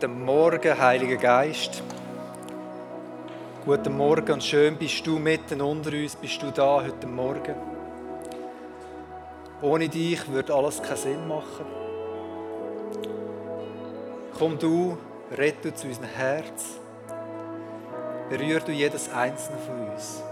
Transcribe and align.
Guten 0.00 0.24
Morgen, 0.24 0.80
Heiliger 0.80 1.16
Geist. 1.16 1.82
Guten 3.66 3.98
Morgen 3.98 4.32
und 4.32 4.42
schön 4.42 4.78
bist 4.78 5.06
du 5.06 5.18
mitten 5.18 5.60
unter 5.60 5.90
uns, 5.90 6.16
bist 6.16 6.40
du 6.40 6.50
da 6.50 6.82
heute 6.82 7.06
Morgen. 7.06 7.54
Ohne 9.60 9.90
dich 9.90 10.26
würde 10.26 10.54
alles 10.54 10.82
keinen 10.82 10.96
Sinn 10.96 11.28
machen. 11.28 11.66
Komm 14.38 14.58
du, 14.58 14.96
rette 15.36 15.74
zu 15.74 15.88
unserem 15.88 16.08
Herz. 16.08 16.80
Berühr 18.30 18.60
du 18.60 18.72
jedes 18.72 19.12
einzelne 19.12 19.58
von 19.58 19.86
uns. 19.86 20.22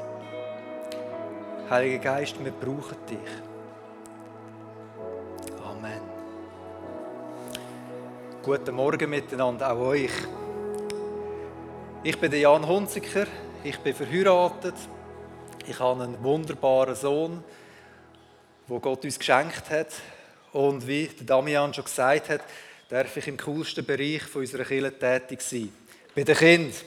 Heiliger 1.69 1.99
Geist, 1.99 2.43
wir 2.43 2.53
brauchen 2.53 2.97
dich. 3.11 3.48
Guten 8.49 8.77
Morgen 8.77 9.11
miteinander, 9.11 9.71
auch 9.71 9.89
euch. 9.89 10.11
Ich 12.03 12.19
bin 12.19 12.33
Jan 12.33 12.67
Hunziker, 12.67 13.27
ich 13.63 13.79
bin 13.81 13.95
verheiratet. 13.95 14.75
Ich 15.67 15.79
habe 15.79 16.03
einen 16.03 16.23
wunderbaren 16.23 16.95
Sohn, 16.95 17.45
wo 18.67 18.81
Gott 18.81 19.05
uns 19.05 19.19
geschenkt 19.19 19.69
hat. 19.69 19.89
Und 20.55 20.87
wie 20.87 21.11
Damian 21.21 21.75
schon 21.75 21.85
gesagt 21.85 22.31
hat, 22.31 22.41
darf 22.89 23.15
ich 23.19 23.29
im 23.29 23.37
coolsten 23.37 23.85
Bereich 23.85 24.23
von 24.23 24.41
unserer 24.41 24.65
Kirche 24.65 24.99
tätig 24.99 25.43
sein. 25.43 25.71
Bei 26.15 26.25
den 26.25 26.35
Kindern. 26.35 26.81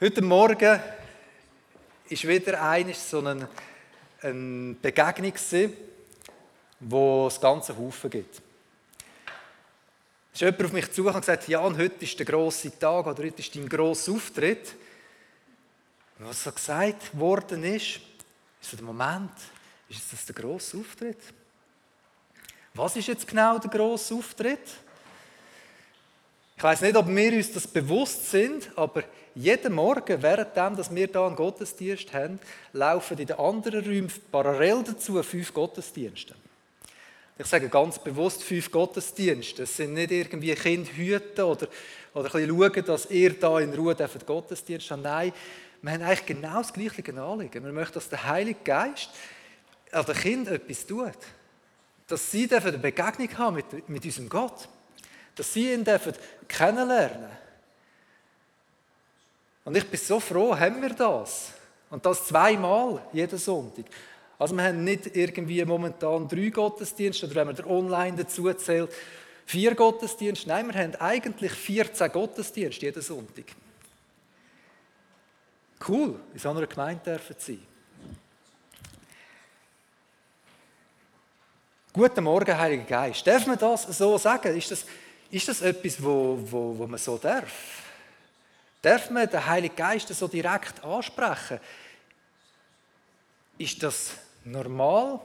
Heute 0.00 0.22
Morgen 0.22 0.80
ist 2.08 2.26
wieder 2.26 2.68
eines 2.68 3.08
so 3.08 3.20
eine, 3.20 3.48
eine 4.22 4.74
Begegnung 4.82 5.36
wo 6.80 7.26
es 7.26 7.40
ganze 7.40 7.76
Haufen 7.76 8.10
gibt. 8.10 8.40
Es 10.32 10.40
ist 10.40 10.40
jemand 10.40 10.64
auf 10.64 10.72
mich 10.72 10.90
zu 10.92 11.06
und 11.06 11.20
gesagt, 11.20 11.48
Jan, 11.48 11.76
heute 11.76 12.04
ist 12.04 12.18
der 12.18 12.26
grosse 12.26 12.76
Tag 12.78 13.06
oder 13.06 13.22
heute 13.22 13.40
ist 13.40 13.54
dein 13.54 13.68
grosser 13.68 14.12
Auftritt. 14.12 14.74
Und 16.18 16.26
was 16.26 16.44
so 16.44 16.52
gesagt 16.52 17.18
worden 17.18 17.64
ist, 17.64 18.00
ist 18.60 18.70
so 18.70 18.76
der 18.76 18.86
Moment, 18.86 19.32
ist 19.88 20.12
das 20.12 20.24
der 20.26 20.34
grosse 20.34 20.78
Auftritt? 20.78 21.18
Was 22.74 22.96
ist 22.96 23.08
jetzt 23.08 23.26
genau 23.26 23.58
der 23.58 23.70
grosse 23.70 24.14
Auftritt? 24.14 24.66
Ich 26.56 26.62
weiß 26.62 26.82
nicht, 26.82 26.96
ob 26.96 27.08
wir 27.08 27.32
uns 27.32 27.52
das 27.52 27.66
bewusst 27.66 28.30
sind, 28.30 28.70
aber 28.76 29.02
jeden 29.34 29.72
Morgen, 29.72 30.22
währenddem 30.22 30.94
wir 30.94 31.06
hier 31.06 31.20
einen 31.22 31.36
Gottesdienst 31.36 32.12
haben, 32.12 32.38
laufen 32.72 33.18
in 33.18 33.26
den 33.26 33.38
anderen 33.38 33.84
Räumen 33.84 34.12
parallel 34.30 34.84
dazu 34.84 35.22
fünf 35.22 35.52
Gottesdienste. 35.54 36.34
Ich 37.40 37.46
sage 37.46 37.70
ganz 37.70 37.98
bewusst 37.98 38.42
fünf 38.42 38.70
Gottesdienste. 38.70 39.62
Es 39.62 39.74
sind 39.74 39.94
nicht 39.94 40.10
irgendwie 40.10 40.54
Kinder 40.54 40.90
hüten 40.92 41.40
oder, 41.40 41.68
oder 42.12 42.26
ein 42.26 42.46
bisschen 42.46 42.48
schauen, 42.50 42.84
dass 42.84 43.10
ihr 43.10 43.32
da 43.32 43.58
in 43.60 43.72
Ruhe 43.72 43.94
den 43.94 44.08
Gottesdienst 44.26 44.90
habt. 44.90 45.02
Nein, 45.02 45.32
wir 45.80 45.92
haben 45.92 46.02
eigentlich 46.02 46.26
genau 46.26 46.58
das 46.58 46.70
gleiche 46.70 47.02
Anliegen. 47.18 47.64
Wir 47.64 47.72
möchten, 47.72 47.94
dass 47.94 48.10
der 48.10 48.24
Heilige 48.24 48.60
Geist 48.62 49.08
an 49.90 50.04
den 50.04 50.16
Kindern 50.16 50.54
etwas 50.56 50.86
tut. 50.86 51.16
Dass 52.08 52.30
sie 52.30 52.46
eine 52.54 52.76
Begegnung 52.76 53.38
haben 53.38 53.56
mit, 53.56 53.88
mit 53.88 54.04
unserem 54.04 54.28
Gott. 54.28 54.68
Dass 55.34 55.50
sie 55.54 55.72
ihn 55.72 55.86
kennenlernen 56.46 57.30
Und 59.64 59.78
ich 59.78 59.88
bin 59.88 59.98
so 59.98 60.20
froh, 60.20 60.58
haben 60.58 60.82
wir 60.82 60.90
das. 60.90 61.52
Und 61.88 62.04
das 62.04 62.26
zweimal 62.26 63.00
jeden 63.14 63.38
Sonntag. 63.38 63.86
Also 64.40 64.56
wir 64.56 64.64
haben 64.64 64.84
nicht 64.84 65.14
irgendwie 65.14 65.62
momentan 65.66 66.26
drei 66.26 66.48
Gottesdienste 66.48 67.26
oder 67.26 67.34
wenn 67.34 67.48
man 67.48 67.56
der 67.56 67.68
Online 67.68 68.16
dazu 68.16 68.50
zählt, 68.54 68.90
vier 69.44 69.74
Gottesdienste. 69.74 70.48
Nein, 70.48 70.72
wir 70.72 70.80
haben 70.80 70.94
eigentlich 70.96 71.52
14 71.52 72.10
Gottesdienste 72.10 72.86
jeden 72.86 73.02
Sonntag. 73.02 73.44
Cool, 75.86 76.18
in 76.32 76.38
so 76.38 76.48
einer 76.48 76.66
Gemeinde 76.66 77.02
dürfen 77.04 77.36
sein. 77.38 77.62
Guten 81.92 82.24
Morgen, 82.24 82.56
Heiliger 82.56 82.84
Geist. 82.84 83.26
Darf 83.26 83.46
man 83.46 83.58
das 83.58 83.82
so 83.82 84.16
sagen? 84.16 84.56
Ist 84.56 84.70
das, 84.70 84.86
ist 85.30 85.48
das 85.48 85.60
etwas, 85.60 86.02
wo, 86.02 86.38
wo, 86.40 86.78
wo 86.78 86.86
man 86.86 86.98
so 86.98 87.18
darf? 87.18 87.52
Darf 88.80 89.10
man 89.10 89.28
den 89.28 89.44
Heiligen 89.44 89.76
Geist 89.76 90.08
so 90.08 90.28
direkt 90.28 90.82
ansprechen? 90.82 91.60
Ist 93.58 93.82
das 93.82 94.12
normal. 94.44 95.20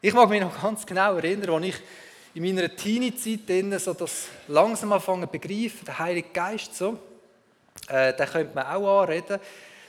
Ich 0.00 0.14
mag 0.14 0.28
mich 0.28 0.40
noch 0.40 0.62
ganz 0.62 0.86
genau 0.86 1.16
erinnern, 1.16 1.50
als 1.50 1.66
ich 1.66 1.76
in 2.34 2.42
meiner 2.42 2.74
Teenie-Zeit 2.74 3.80
so 3.80 3.92
das 3.92 4.28
langsam 4.48 4.92
anfangen 4.92 5.28
zu 5.30 5.84
der 5.84 5.98
Heilige 5.98 6.30
Geist 6.30 6.74
so, 6.74 6.98
äh, 7.88 8.14
den 8.14 8.26
könnte 8.26 8.54
man 8.54 8.66
auch 8.66 9.02
anreden, 9.02 9.38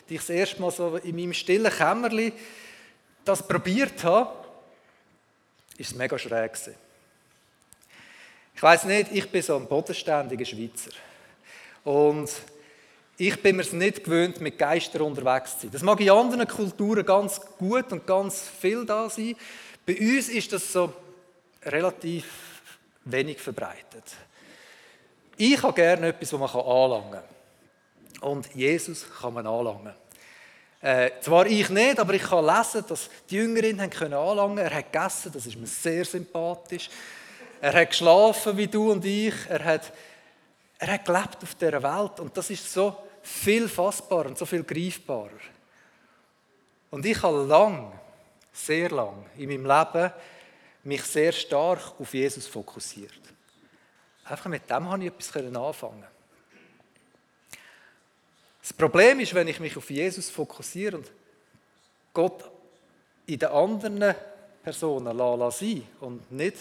die 0.10 0.16
ich 0.16 0.22
das 0.22 0.30
erste 0.30 0.62
Mal 0.62 0.72
so 0.72 0.98
in 0.98 1.16
meinem 1.16 1.34
stillen 1.34 1.72
Kämmerli 1.72 2.34
das 3.24 3.48
probiert 3.48 4.04
habe, 4.04 4.34
ist 5.78 5.92
es 5.92 5.96
mega 5.96 6.18
schräg 6.18 6.54
gewesen. 6.54 6.76
Ich 8.56 8.64
weiß 8.64 8.86
nicht, 8.86 9.12
ich 9.12 9.30
bin 9.30 9.42
so 9.42 9.56
ein 9.56 9.68
bodenständiger 9.68 10.46
Schweizer 10.46 10.92
und 11.84 12.30
ich 13.18 13.42
bin 13.42 13.56
mir 13.56 13.62
es 13.62 13.74
nicht 13.74 14.04
gewöhnt, 14.04 14.42
mit 14.42 14.58
Geistern 14.58 15.04
unterwegs 15.04 15.56
zu 15.56 15.62
sein. 15.62 15.72
Das 15.72 15.84
mag 15.84 16.00
in 16.00 16.10
anderen 16.10 16.48
Kulturen 16.48 17.06
ganz 17.06 17.40
gut 17.58 17.92
und 17.92 18.08
ganz 18.08 18.50
viel 18.60 18.86
da 18.86 19.10
sein. 19.10 19.36
Bei 19.86 19.98
uns 20.00 20.30
ist 20.30 20.52
das 20.54 20.72
so 20.72 20.94
relativ 21.64 22.26
wenig 23.06 23.40
verbreitet. 23.40 24.04
Ich 25.38 25.62
habe 25.62 25.74
gerne 25.74 26.08
etwas, 26.08 26.30
das 26.30 26.40
man 26.40 26.50
anlangen 26.50 27.12
kann. 27.12 28.30
Und 28.30 28.54
Jesus 28.54 29.06
kann 29.20 29.34
man 29.34 29.48
anlangen. 29.48 29.94
Äh, 30.82 31.12
zwar 31.22 31.46
ich 31.46 31.70
nicht, 31.70 32.00
aber 32.00 32.14
ich 32.14 32.24
kann 32.24 32.46
lesen, 32.46 32.84
dass 32.88 33.10
die 33.30 33.36
Jüngerinnen 33.36 33.90
können 33.90 34.14
anlangen 34.14 34.58
Er 34.58 34.74
hat 34.74 34.92
gegessen, 34.92 35.32
das 35.32 35.46
ist 35.46 35.58
mir 35.58 35.68
sehr 35.68 36.06
sympathisch. 36.06 36.90
Er 37.62 37.74
hat 37.74 37.90
geschlafen 37.90 38.58
wie 38.58 38.68
du 38.68 38.92
und 38.92 39.06
ich. 39.06 39.34
Er 39.48 39.64
hat, 39.64 39.94
er 40.82 40.94
hat 40.94 41.06
gelebt 41.06 41.44
auf 41.44 41.54
dieser 41.56 41.84
Welt. 41.84 42.20
Und 42.20 42.36
das 42.36 42.50
ist 42.50 42.74
so 42.74 42.98
viel 43.22 43.70
fassbarer 43.70 44.26
und 44.26 44.38
so 44.38 44.48
viel 44.48 44.64
greifbarer. 44.64 45.40
Und 46.90 47.06
ich 47.06 47.22
habe 47.22 47.46
lang, 47.46 47.94
sehr 48.52 48.90
lang 48.90 49.26
in 49.38 49.50
meinem 49.50 49.66
Leben 49.66 50.12
mich 50.84 51.04
sehr 51.04 51.32
stark 51.32 51.94
auf 52.00 52.14
Jesus 52.16 52.48
fokussiert. 52.48 53.20
Einfach 54.26 54.48
mit 54.48 54.68
dem 54.68 54.90
habe 54.90 55.04
ich 55.04 55.12
etwas 55.12 55.36
anfangen 55.56 56.08
Das 58.60 58.74
Problem 58.74 59.20
ist, 59.20 59.36
wenn 59.36 59.48
ich 59.48 59.60
mich 59.60 59.78
auf 59.78 59.90
Jesus 59.90 60.32
fokussiere 60.32 60.98
und 60.98 61.12
Gott 62.12 62.50
in 63.28 63.38
den 63.38 63.50
anderen 63.50 64.16
Personen 64.64 65.52
sein 65.52 65.84
und 66.00 66.32
nicht 66.32 66.58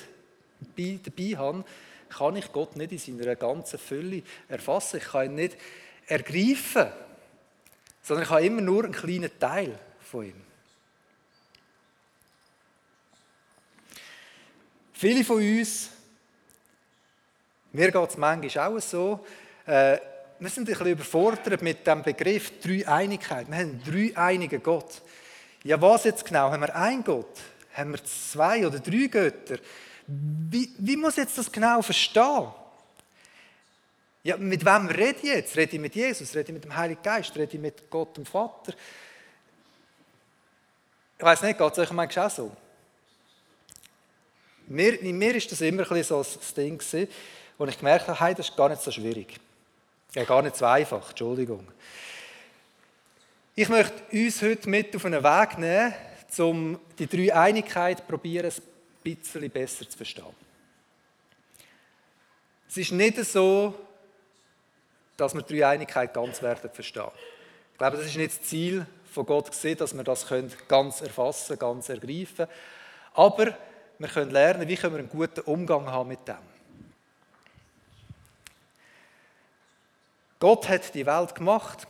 dabei 0.77 1.39
habe, 1.39 1.65
kann 2.11 2.37
ich 2.37 2.53
Gott 2.53 2.77
nicht 2.77 3.09
in 3.09 3.19
seiner 3.19 3.37
ganzen 3.37 3.79
Fülle 3.79 4.23
erfassen. 4.49 4.99
Ich 4.99 5.05
kann 5.05 5.27
ihn 5.27 5.35
nicht 5.37 5.57
ergreifen, 6.07 6.89
sondern 8.03 8.25
ich 8.25 8.31
habe 8.31 8.45
immer 8.45 8.61
nur 8.61 8.85
einen 8.85 8.93
kleinen 8.93 9.31
Teil 9.39 9.79
von 10.01 10.27
ihm. 10.27 10.41
Viele 14.93 15.25
von 15.25 15.37
uns, 15.37 15.89
mir 17.73 17.91
geht 17.91 18.11
es 18.11 18.17
manchmal 18.19 18.69
auch 18.69 18.81
so, 18.81 19.25
äh, 19.65 19.99
wir 20.41 20.49
sind 20.49 20.65
ein 20.65 20.73
bisschen 20.73 20.87
überfordert 20.87 21.63
mit 21.63 21.87
dem 21.87 22.03
Begriff 22.03 22.61
Dreieinigkeit. 22.61 23.49
Wir 23.49 23.59
haben 23.59 23.83
einen 23.83 23.85
dreieinigen 23.85 24.63
Gott. 24.63 25.03
Ja, 25.63 25.81
was 25.81 26.05
jetzt 26.05 26.25
genau? 26.25 26.51
Haben 26.51 26.63
wir 26.63 26.75
einen 26.75 27.05
Gott? 27.05 27.39
Haben 27.75 27.93
wir 27.93 28.05
zwei 28.05 28.67
oder 28.67 28.79
drei 28.79 29.07
Götter? 29.07 29.59
Wie, 30.13 30.69
wie 30.79 30.97
muss 30.97 31.13
ich 31.13 31.25
jetzt 31.25 31.39
das 31.39 31.53
genau 31.53 31.81
verstehen? 31.83 32.49
Ja, 34.25 34.37
mit 34.37 34.65
wem 34.65 34.87
rede 34.89 35.19
ich 35.19 35.23
jetzt? 35.23 35.57
Rede 35.57 35.77
ich 35.77 35.81
mit 35.81 35.95
Jesus? 35.95 36.35
Rede 36.35 36.49
ich 36.49 36.55
mit 36.55 36.65
dem 36.65 36.77
Heiligen 36.77 37.01
Geist? 37.01 37.35
Rede 37.37 37.55
ich 37.55 37.61
mit 37.61 37.89
Gott 37.89 38.17
dem 38.17 38.27
Vater? 38.27 38.75
Ich 41.17 41.25
weiß 41.25 41.43
nicht, 41.43 41.59
geht 41.59 41.73
es 41.73 41.79
euch 41.79 41.93
manchmal 41.93 42.27
auch 42.27 42.31
so? 42.31 42.57
Mir, 44.67 45.01
in 45.01 45.17
mir 45.17 45.35
ist 45.37 45.51
das 45.53 45.61
immer 45.61 45.91
ein 45.91 46.03
so 46.03 46.19
das 46.19 46.55
Ding 46.55 46.81
wo 47.57 47.67
ich 47.67 47.79
gemerkt 47.79 48.09
habe, 48.09 48.19
hey, 48.19 48.35
das 48.35 48.49
ist 48.49 48.57
gar 48.57 48.69
nicht 48.69 48.83
so 48.83 48.91
schwierig. 48.91 49.39
Ja, 50.15 50.25
gar 50.25 50.43
nicht 50.43 50.57
so 50.57 50.65
einfach, 50.65 51.11
Entschuldigung. 51.11 51.69
Ich 53.55 53.69
möchte 53.69 54.03
uns 54.11 54.43
heute 54.43 54.69
mit 54.69 54.97
auf 54.97 55.05
einen 55.05 55.23
Weg 55.23 55.59
nehmen, 55.59 55.95
um 56.39 56.81
die 56.99 57.07
drei 57.07 57.35
Einigkeit 57.35 58.09
probieren, 58.09 58.47
ein 58.47 58.70
bisschen 59.03 59.51
besser 59.51 59.89
zu 59.89 59.97
verstehen. 59.97 60.35
Es 62.69 62.77
ist 62.77 62.93
nicht 62.93 63.17
so, 63.25 63.75
dass 65.17 65.35
wir 65.35 65.43
die 65.43 65.59
Dreieinigkeit 65.59 66.15
ganz 66.15 66.41
werden 66.41 66.71
verstehen. 66.71 67.11
Ich 67.73 67.79
glaube, 67.79 67.97
das 67.97 68.07
ist 68.07 68.17
nicht 68.17 68.39
das 68.39 68.49
Ziel 68.49 68.87
von 69.13 69.27
Gott 69.27 69.51
gesehen, 69.51 69.77
dass 69.77 69.95
wir 69.95 70.05
das 70.05 70.27
ganz 70.69 71.01
erfassen, 71.01 71.59
ganz 71.59 71.89
ergreifen. 71.89 72.47
Aber 73.15 73.57
wir 73.99 74.09
können 74.09 74.31
lernen, 74.31 74.69
wie 74.69 74.77
können 74.77 74.95
wir 74.95 75.01
einen 75.01 75.11
guten 75.11 75.41
Umgang 75.41 75.87
haben 75.87 76.09
mit 76.09 76.27
dem. 76.27 76.37
Gott 80.39 80.69
hat 80.69 80.95
die 80.95 81.05
Welt 81.05 81.35
gemacht. 81.35 81.87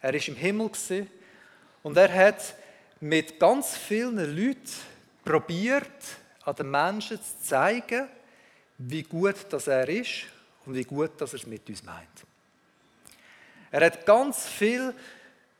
Er 0.00 0.14
ist 0.14 0.28
im 0.28 0.36
Himmel 0.36 0.70
und 1.82 1.96
er 1.96 2.12
hat 2.12 2.54
mit 3.00 3.40
ganz 3.40 3.76
vielen 3.76 4.16
Leuten 4.16 4.70
probiert, 5.24 5.86
an 6.44 6.54
den 6.54 6.70
Menschen 6.70 7.18
zu 7.18 7.42
zeigen, 7.42 8.08
wie 8.78 9.02
gut 9.02 9.36
das 9.50 9.66
er 9.66 9.88
ist 9.88 10.24
und 10.66 10.74
wie 10.74 10.84
gut 10.84 11.20
dass 11.20 11.32
er 11.32 11.38
es 11.38 11.46
mit 11.46 11.68
uns 11.68 11.82
meint. 11.82 12.24
Er 13.70 13.86
hat 13.86 14.04
ganz 14.06 14.46
viele 14.46 14.94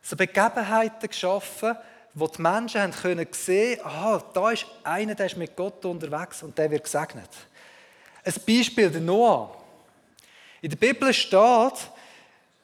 so 0.01 0.15
Begebenheiten 0.15 1.09
geschaffen, 1.09 1.75
wo 2.13 2.27
die 2.27 2.41
Menschen 2.41 2.81
haben 2.81 2.91
können 2.93 3.27
sehen, 3.31 3.79
aha, 3.83 4.23
da 4.33 4.51
ist 4.51 4.65
einer, 4.83 5.15
der 5.15 5.25
ist 5.25 5.35
mit 5.37 5.55
Gott 5.55 5.83
unterwegs 5.83 6.41
und 6.43 6.57
der 6.57 6.71
wird 6.71 6.83
gesegnet. 6.83 7.29
Ein 8.23 8.33
Beispiel 8.47 8.89
der 8.89 9.01
Noah. 9.01 9.61
In 10.61 10.69
der 10.69 10.77
Bibel 10.77 11.13
steht 11.13 11.89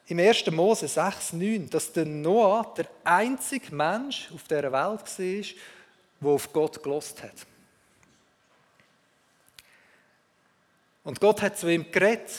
im 0.08 0.20
1. 0.20 0.50
Mose 0.52 0.88
6, 0.88 1.34
9, 1.34 1.70
dass 1.70 1.92
der 1.92 2.06
Noah 2.06 2.74
der 2.76 2.88
einzige 3.04 3.76
Mensch 3.76 4.30
auf 4.34 4.44
dieser 4.44 4.64
Welt 4.64 4.74
war, 4.74 5.44
der 6.22 6.30
auf 6.30 6.54
Gott 6.54 6.82
gelost 6.82 7.22
hat. 7.24 7.46
Und 11.04 11.20
Gott 11.20 11.42
hat 11.42 11.58
zu 11.58 11.68
ihm 11.68 11.92
geredet. 11.92 12.32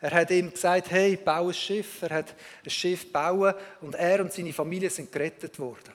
Er 0.00 0.12
hat 0.12 0.30
ihm 0.30 0.52
gesagt, 0.52 0.90
hey, 0.90 1.16
baue 1.16 1.50
ein 1.50 1.54
Schiff. 1.54 2.02
Er 2.02 2.10
hat 2.10 2.34
ein 2.64 2.70
Schiff 2.70 3.12
bauen 3.12 3.54
und 3.80 3.96
er 3.96 4.20
und 4.20 4.32
seine 4.32 4.52
Familie 4.52 4.88
sind 4.88 5.10
gerettet 5.10 5.58
worden. 5.58 5.92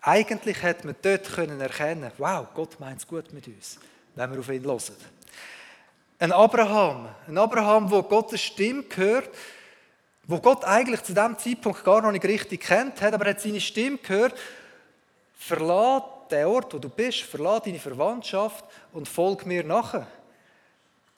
Eigentlich 0.00 0.62
hätte 0.62 0.86
man 0.86 0.96
dort 1.02 1.24
können 1.24 1.60
erkennen, 1.60 2.10
wow, 2.18 2.46
Gott 2.54 2.78
meint 2.80 2.98
es 2.98 3.06
gut 3.06 3.32
mit 3.32 3.46
uns, 3.46 3.78
wenn 4.14 4.32
wir 4.32 4.38
auf 4.38 4.48
ihn 4.48 4.64
hören. 4.64 4.96
Ein 6.20 6.32
Abraham, 6.32 7.08
ein 7.26 7.38
Abraham, 7.38 7.90
wo 7.90 8.02
Gottes 8.02 8.40
Stimme 8.42 8.84
gehört, 8.84 9.30
wo 10.24 10.38
Gott 10.40 10.64
eigentlich 10.64 11.02
zu 11.02 11.14
dem 11.14 11.38
Zeitpunkt 11.38 11.84
gar 11.84 12.02
noch 12.02 12.12
nicht 12.12 12.24
richtig 12.24 12.60
kennt 12.62 13.00
hat, 13.00 13.14
aber 13.14 13.26
er 13.26 13.30
hat 13.30 13.40
seine 13.40 13.60
Stimme 13.60 13.98
gehört, 13.98 14.38
verlass 15.38 16.02
den 16.30 16.46
Ort, 16.46 16.74
wo 16.74 16.78
du 16.78 16.90
bist, 16.90 17.22
verlass 17.22 17.62
deine 17.62 17.78
Verwandtschaft 17.78 18.64
und 18.92 19.08
folg 19.08 19.46
mir 19.46 19.64
nachher. 19.64 20.06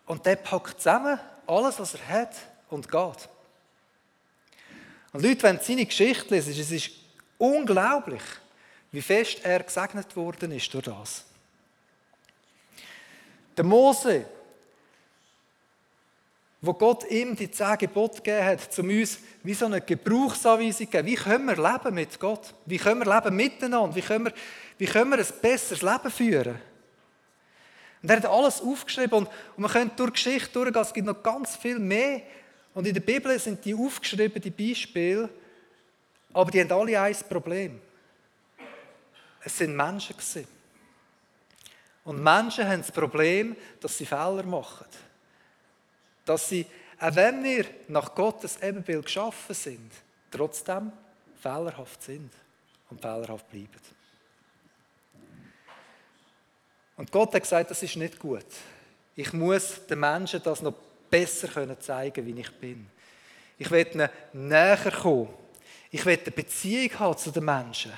Und 0.06 0.24
der 0.26 0.36
packt 0.36 0.80
zusammen 0.80 1.18
alles, 1.46 1.80
was 1.80 1.94
er 1.94 2.08
hat 2.08 2.34
und 2.68 2.88
geht. 2.88 3.28
Und 5.12 5.22
Leute, 5.22 5.42
wenn 5.42 5.58
seine 5.58 5.86
Geschichte 5.86 6.32
lesen, 6.34 6.52
es 6.52 6.70
ist 6.70 6.90
unglaublich, 7.38 8.22
wie 8.92 9.02
fest 9.02 9.40
er 9.42 9.62
gesegnet 9.62 10.14
worden 10.14 10.52
ist 10.52 10.72
durch 10.72 10.84
das. 10.84 11.24
Der 13.56 13.64
Mose, 13.64 14.26
wo 16.62 16.74
Gott 16.74 17.10
ihm 17.10 17.34
die 17.34 17.50
zehn 17.50 17.78
Gebote 17.78 18.16
gegeben 18.16 18.44
hat, 18.44 18.78
um 18.78 18.88
uns 18.88 19.18
wie 19.42 19.54
so 19.54 19.66
eine 19.66 19.80
Gebrauchsanweisung 19.80 20.86
zu 20.86 20.92
geben. 20.92 21.06
Wie 21.06 21.14
können 21.14 21.46
wir 21.46 21.56
leben 21.56 21.94
mit 21.94 22.20
Gott? 22.20 22.52
Wie 22.66 22.76
können 22.76 23.04
wir 23.04 23.14
leben 23.14 23.34
miteinander? 23.34 23.96
Wie 23.96 24.02
können 24.02 24.26
wir, 24.26 24.32
wie 24.76 24.86
können 24.86 25.10
wir 25.10 25.18
ein 25.18 25.26
besseres 25.40 25.80
Leben 25.80 26.10
führen? 26.10 26.60
Und 28.02 28.10
er 28.10 28.16
hat 28.16 28.26
alles 28.26 28.60
aufgeschrieben 28.60 29.18
und, 29.18 29.26
und 29.26 29.58
man 29.58 29.70
könnte 29.70 29.96
durch 29.96 30.12
Geschichte 30.12 30.52
durchgehen, 30.52 30.82
es 30.82 30.92
gibt 30.92 31.06
noch 31.06 31.22
ganz 31.22 31.56
viel 31.56 31.78
mehr. 31.78 32.22
Und 32.74 32.86
in 32.86 32.94
der 32.94 33.00
Bibel 33.00 33.38
sind 33.38 33.64
die 33.64 33.74
aufgeschrieben, 33.74 34.40
die 34.40 34.50
Beispiele, 34.50 35.28
aber 36.32 36.50
die 36.50 36.60
haben 36.60 36.72
alle 36.72 37.00
ein 37.00 37.16
Problem. 37.28 37.80
Es 39.42 39.56
sind 39.56 39.74
Menschen 39.74 40.16
gewesen. 40.16 40.46
Und 42.04 42.22
Menschen 42.22 42.66
haben 42.66 42.80
das 42.80 42.92
Problem, 42.92 43.56
dass 43.80 43.96
sie 43.96 44.06
Fehler 44.06 44.44
machen. 44.44 44.86
Dass 46.30 46.48
sie, 46.48 46.64
auch 47.00 47.16
wenn 47.16 47.42
wir 47.42 47.66
nach 47.88 48.14
Gottes 48.14 48.62
Ebenbild 48.62 49.04
geschaffen 49.04 49.52
sind, 49.52 49.90
trotzdem 50.30 50.92
fehlerhaft 51.42 52.00
sind 52.04 52.30
und 52.88 53.00
fehlerhaft 53.00 53.50
bleiben. 53.50 53.68
Und 56.96 57.10
Gott 57.10 57.34
hat 57.34 57.42
gesagt, 57.42 57.72
das 57.72 57.82
ist 57.82 57.96
nicht 57.96 58.16
gut. 58.16 58.46
Ich 59.16 59.32
muss 59.32 59.84
den 59.88 59.98
Menschen 59.98 60.40
das 60.40 60.62
noch 60.62 60.74
besser 61.10 61.80
zeigen 61.80 62.14
können 62.14 62.36
wie 62.36 62.40
ich 62.40 62.52
bin. 62.60 62.88
Ich 63.58 63.68
will 63.68 63.88
ihnen 63.92 64.08
näher 64.32 64.92
kommen. 64.92 65.34
Ich 65.90 66.06
will 66.06 66.16
eine 66.16 66.30
Beziehung 66.30 66.96
haben 66.96 67.18
zu 67.18 67.32
den 67.32 67.44
Menschen. 67.44 67.90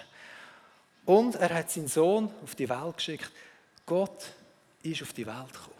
Und 1.04 1.34
er 1.34 1.52
hat 1.52 1.70
seinen 1.70 1.88
Sohn 1.88 2.32
auf 2.42 2.54
die 2.54 2.66
Welt 2.66 2.96
geschickt. 2.96 3.30
Gott 3.84 4.24
ist 4.82 5.02
auf 5.02 5.12
die 5.12 5.26
Welt 5.26 5.52
gekommen. 5.52 5.71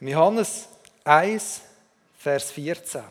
Johannes 0.00 0.68
1, 1.04 1.62
Vers 2.18 2.50
14. 2.52 3.02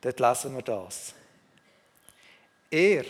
Dort 0.00 0.20
lesen 0.20 0.54
wir 0.54 0.62
das. 0.62 1.14
Er, 2.70 3.04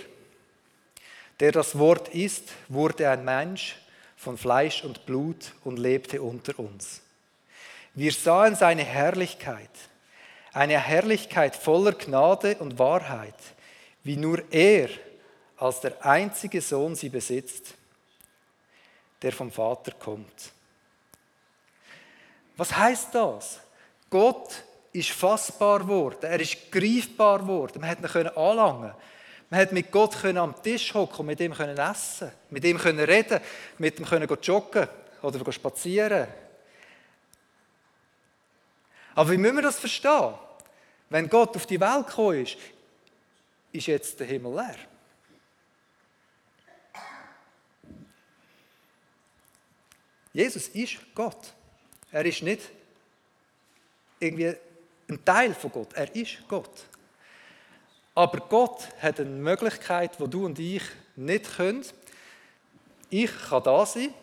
der 1.41 1.53
das 1.53 1.79
Wort 1.79 2.09
ist, 2.09 2.53
wurde 2.69 3.11
ein 3.11 3.25
Mensch 3.25 3.77
von 4.17 4.39
Fleisch 4.39 4.83
und 4.85 5.05
Blut 5.05 5.53
und 5.65 5.79
lebte 5.79 6.23
unter 6.23 6.59
uns. 6.59 7.03
Wir 7.95 8.13
sahen 8.13 8.55
seine 8.55 8.85
Herrlichkeit 8.85 9.71
eine 10.57 10.81
Herrlichkeit 10.81 11.55
voller 11.55 11.93
Gnade 11.93 12.57
und 12.57 12.79
Wahrheit, 12.79 13.35
wie 14.05 14.17
nur 14.17 14.43
er 14.51 14.89
als 15.59 15.81
der 15.81 16.03
einzige 16.05 16.63
Sohn 16.63 16.95
sie 16.95 17.11
besitzt, 17.11 17.75
der 19.21 19.33
vom 19.33 19.53
Vater 19.53 19.93
kommt. 19.93 20.53
Was 22.57 22.77
heißt 22.77 23.15
das? 23.15 23.61
Gott 24.09 24.63
ist 24.93 25.11
fassbar 25.11 25.81
geworden, 25.81 26.23
er 26.23 26.41
ist 26.41 26.73
greifbar 26.73 27.41
geworden, 27.41 27.81
man 27.81 27.91
hat 27.91 27.99
ihn 28.01 28.29
anlangen 28.29 28.95
man 29.49 29.61
hat 29.61 29.73
mit 29.73 29.93
Gott 29.93 30.25
am 30.25 30.61
Tisch 30.61 30.93
hocken 30.93 31.21
und 31.21 31.27
mit 31.27 31.41
ihm 31.41 31.53
essen, 31.53 32.33
mit 32.51 32.65
ihm 32.65 32.77
reden, 32.77 33.41
mit 33.79 33.99
ihm 34.01 34.39
joggen 34.43 34.89
oder 35.23 35.53
spazieren. 35.53 36.27
Aber 39.15 39.31
wie 39.31 39.37
müssen 39.37 39.57
wir 39.57 39.63
das 39.63 39.79
verstehen? 39.79 40.35
Wenn 41.09 41.29
Gott 41.29 41.55
auf 41.55 41.67
die 41.67 41.81
Welt 41.81 42.09
gekommen 42.09 42.43
ist, 42.43 42.57
ist 43.71 43.87
jetzt 43.87 44.19
der 44.19 44.27
Himmel 44.27 44.53
leer. 44.53 44.77
Jesus 50.33 50.69
ist 50.69 50.99
Gott. 51.15 51.55
Er 52.13 52.25
ist 52.25 52.43
nicht 52.43 52.63
irgendwie 54.21 54.55
ein 55.09 55.25
Teil 55.25 55.55
von 55.55 55.71
Gott. 55.73 55.93
Er 55.95 56.15
ist 56.15 56.37
Gott. 56.49 56.85
Aber 58.15 58.39
Gott 58.49 58.89
hat 59.01 59.21
eine 59.21 59.29
Möglichkeit, 59.29 60.19
die 60.19 60.29
du 60.29 60.47
und 60.47 60.59
ich 60.59 60.83
nicht 61.17 61.57
können. 61.57 61.85
Ich 63.11 63.31
kann 63.49 63.63
da 63.63 63.85
sein. 63.85 64.15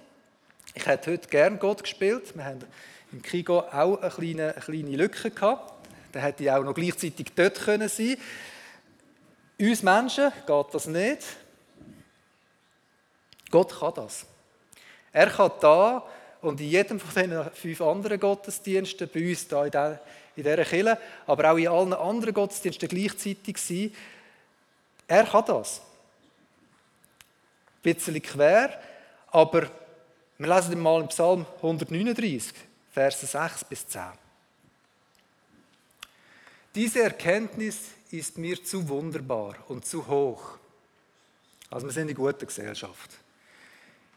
Ich 0.74 0.86
hätte 0.86 1.12
heute 1.12 1.28
gern 1.28 1.60
Gott 1.60 1.84
gespielt. 1.84 2.36
Wir 2.36 2.46
haben 2.46 2.60
im 3.12 3.22
Kigo 3.22 3.60
auch 3.60 4.02
eine 4.02 4.10
kleine, 4.10 4.54
eine 4.54 4.62
kleine 4.62 4.96
Lücke 4.96 5.30
gehabt. 5.30 5.88
Dann 6.12 6.24
hätte 6.24 6.44
ich 6.44 6.52
auch 6.52 6.64
noch 6.64 6.74
gleichzeitig 6.74 7.28
dort 7.36 7.60
können 7.60 7.90
sein 7.90 8.18
Uns 9.60 9.84
Menschen 9.84 10.32
geht 10.46 10.74
das 10.74 10.88
nicht. 10.88 11.24
Gott 13.52 13.80
kann 13.80 13.94
das. 13.94 14.26
Er 15.12 15.30
kann 15.30 15.52
da 15.62 16.04
und 16.44 16.60
in 16.60 16.68
jedem 16.68 17.00
von 17.00 17.24
diesen 17.24 17.52
fünf 17.52 17.82
anderen 17.82 18.20
Gottesdiensten, 18.20 19.10
bei 19.12 19.30
uns 19.30 19.48
da 19.48 19.66
in 19.66 19.72
in 20.36 20.44
dieser 20.44 20.64
Kirche, 20.64 20.98
aber 21.28 21.52
auch 21.52 21.58
in 21.58 21.68
allen 21.68 21.94
anderen 21.94 22.34
Gottesdiensten 22.34 22.90
gleichzeitig 22.90 23.58
sein. 23.58 23.94
Er 25.08 25.26
kann 25.26 25.46
das. 25.46 25.80
Ein 27.78 27.94
bisschen 27.94 28.22
quer, 28.22 28.80
aber 29.32 29.70
wir 30.38 30.56
lesen 30.56 30.80
mal 30.82 31.02
im 31.02 31.08
Psalm 31.08 31.46
139, 31.58 32.54
Verse 32.92 33.26
6 33.26 33.64
bis 33.66 33.88
10. 33.88 34.02
Diese 36.76 37.04
Erkenntnis 37.04 37.92
ist 38.10 38.38
mir 38.38 38.64
zu 38.64 38.88
wunderbar 38.90 39.56
und 39.68 39.86
zu 39.86 40.08
hoch. 40.08 40.58
Also 41.70 41.88
wir 41.88 41.94
sind 41.94 42.10
in 42.10 42.16
guter 42.16 42.46
Gesellschaft. 42.46 43.12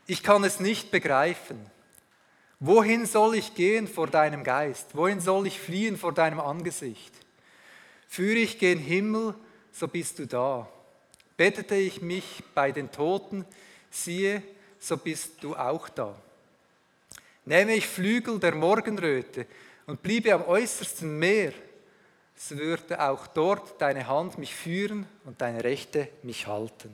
Ich 0.06 0.22
kann 0.22 0.44
es 0.44 0.60
nicht 0.60 0.90
begreifen. 0.90 1.75
Wohin 2.58 3.04
soll 3.04 3.34
ich 3.34 3.54
gehen 3.54 3.86
vor 3.86 4.06
deinem 4.06 4.42
Geist? 4.42 4.96
Wohin 4.96 5.20
soll 5.20 5.46
ich 5.46 5.60
fliehen 5.60 5.96
vor 5.96 6.12
deinem 6.12 6.40
Angesicht? 6.40 7.12
Führe 8.08 8.38
ich 8.38 8.58
gen 8.58 8.78
Himmel, 8.78 9.34
so 9.72 9.88
bist 9.88 10.18
du 10.18 10.26
da. 10.26 10.66
Bettete 11.36 11.74
ich 11.74 12.00
mich 12.00 12.42
bei 12.54 12.72
den 12.72 12.90
Toten, 12.90 13.44
siehe, 13.90 14.42
so 14.78 14.96
bist 14.96 15.42
du 15.42 15.54
auch 15.54 15.88
da. 15.90 16.14
Nehme 17.44 17.74
ich 17.74 17.86
Flügel 17.86 18.38
der 18.40 18.54
Morgenröte 18.54 19.46
und 19.86 20.02
bliebe 20.02 20.32
am 20.32 20.44
äußersten 20.44 21.18
Meer, 21.18 21.52
so 22.34 22.56
würde 22.56 23.00
auch 23.02 23.26
dort 23.26 23.80
deine 23.80 24.06
Hand 24.06 24.38
mich 24.38 24.54
führen 24.54 25.06
und 25.24 25.40
deine 25.40 25.62
Rechte 25.62 26.08
mich 26.22 26.46
halten. 26.46 26.92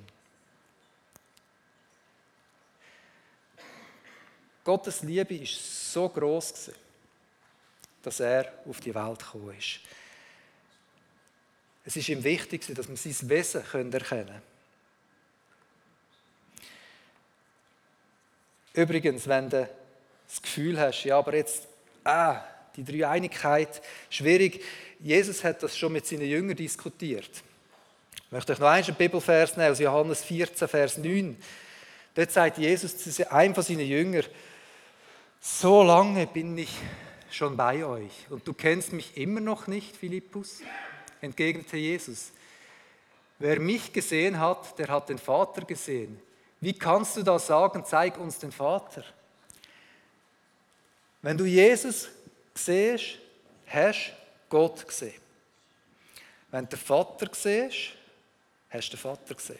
Gottes 4.65 5.03
Liebe 5.03 5.35
ist 5.35 5.93
so 5.93 6.09
groß 6.09 6.71
dass 8.03 8.21
er 8.21 8.53
auf 8.69 8.81
die 8.81 8.95
Welt 8.95 9.19
gekommen 9.19 9.57
ist. 9.57 9.81
Es 11.85 11.97
ist 11.97 12.09
ihm 12.09 12.23
wichtig, 12.23 12.67
dass 12.75 12.89
man 12.89 12.97
sein 12.97 13.29
Wesen 13.29 13.63
erkennen 13.63 14.03
können. 14.03 14.43
Übrigens, 18.75 19.27
wenn 19.29 19.51
du 19.51 19.69
das 20.29 20.43
Gefühl 20.43 20.79
hast, 20.79 21.05
ja, 21.05 21.19
aber 21.19 21.35
jetzt, 21.35 21.67
ah, 22.05 22.43
die 22.77 22.85
Dreieinigkeit, 22.85 23.83
schwierig. 24.09 24.65
Jesus 24.99 25.45
hat 25.45 25.63
das 25.63 25.77
schon 25.77 25.93
mit 25.93 26.07
seinen 26.07 26.27
Jüngern 26.27 26.57
diskutiert. 26.57 27.31
Ich 28.15 28.33
möchte 28.33 28.53
euch 28.53 28.59
noch 28.59 28.69
einen 28.69 28.95
Bibelvers 28.95 29.57
nehmen 29.57 29.73
aus 29.73 29.79
Johannes 29.79 30.25
14, 30.25 30.69
Vers 30.69 30.97
9. 30.97 31.37
Dort 32.15 32.31
sagt 32.31 32.59
Jesus 32.59 32.97
zu 32.97 33.31
einem 33.31 33.55
von 33.55 33.65
seinen 33.65 33.87
Jüngern, 33.87 34.25
so 35.45 35.83
lange 35.83 36.29
bin 36.29 36.57
ich 36.57 36.73
schon 37.29 37.57
bei 37.57 37.85
euch 37.85 38.13
und 38.31 38.47
du 38.47 38.55
kennst 38.55 38.93
mich 38.93 39.17
immer 39.17 39.41
noch 39.41 39.67
nicht, 39.67 39.97
Philippus, 39.97 40.61
entgegnete 41.21 41.77
Jesus. 41.77 42.31
Wer 43.41 43.59
mich 43.59 43.93
gesehen 43.93 44.39
hat, 44.39 44.79
der 44.79 44.87
hat 44.87 45.09
den 45.09 45.19
Vater 45.19 45.63
gesehen. 45.63 46.21
Wie 46.61 46.73
kannst 46.73 47.17
du 47.17 47.25
da 47.25 47.41
sagen, 47.41 47.85
zeig 47.85 48.19
uns 48.19 48.39
den 48.39 48.53
Vater? 48.53 49.03
Wenn 51.23 51.37
du 51.37 51.45
Jesus 51.45 52.09
siehst, 52.55 53.19
hast 53.67 54.11
du 54.11 54.13
Gott 54.49 54.87
gesehen. 54.87 55.21
Wenn 56.53 56.67
du 56.67 56.77
den 56.77 56.79
Vater 56.79 57.29
siehst, 57.33 57.97
hast 58.71 58.89
du 58.91 58.97
den 58.97 59.01
Vater 59.01 59.35
gesehen. 59.35 59.59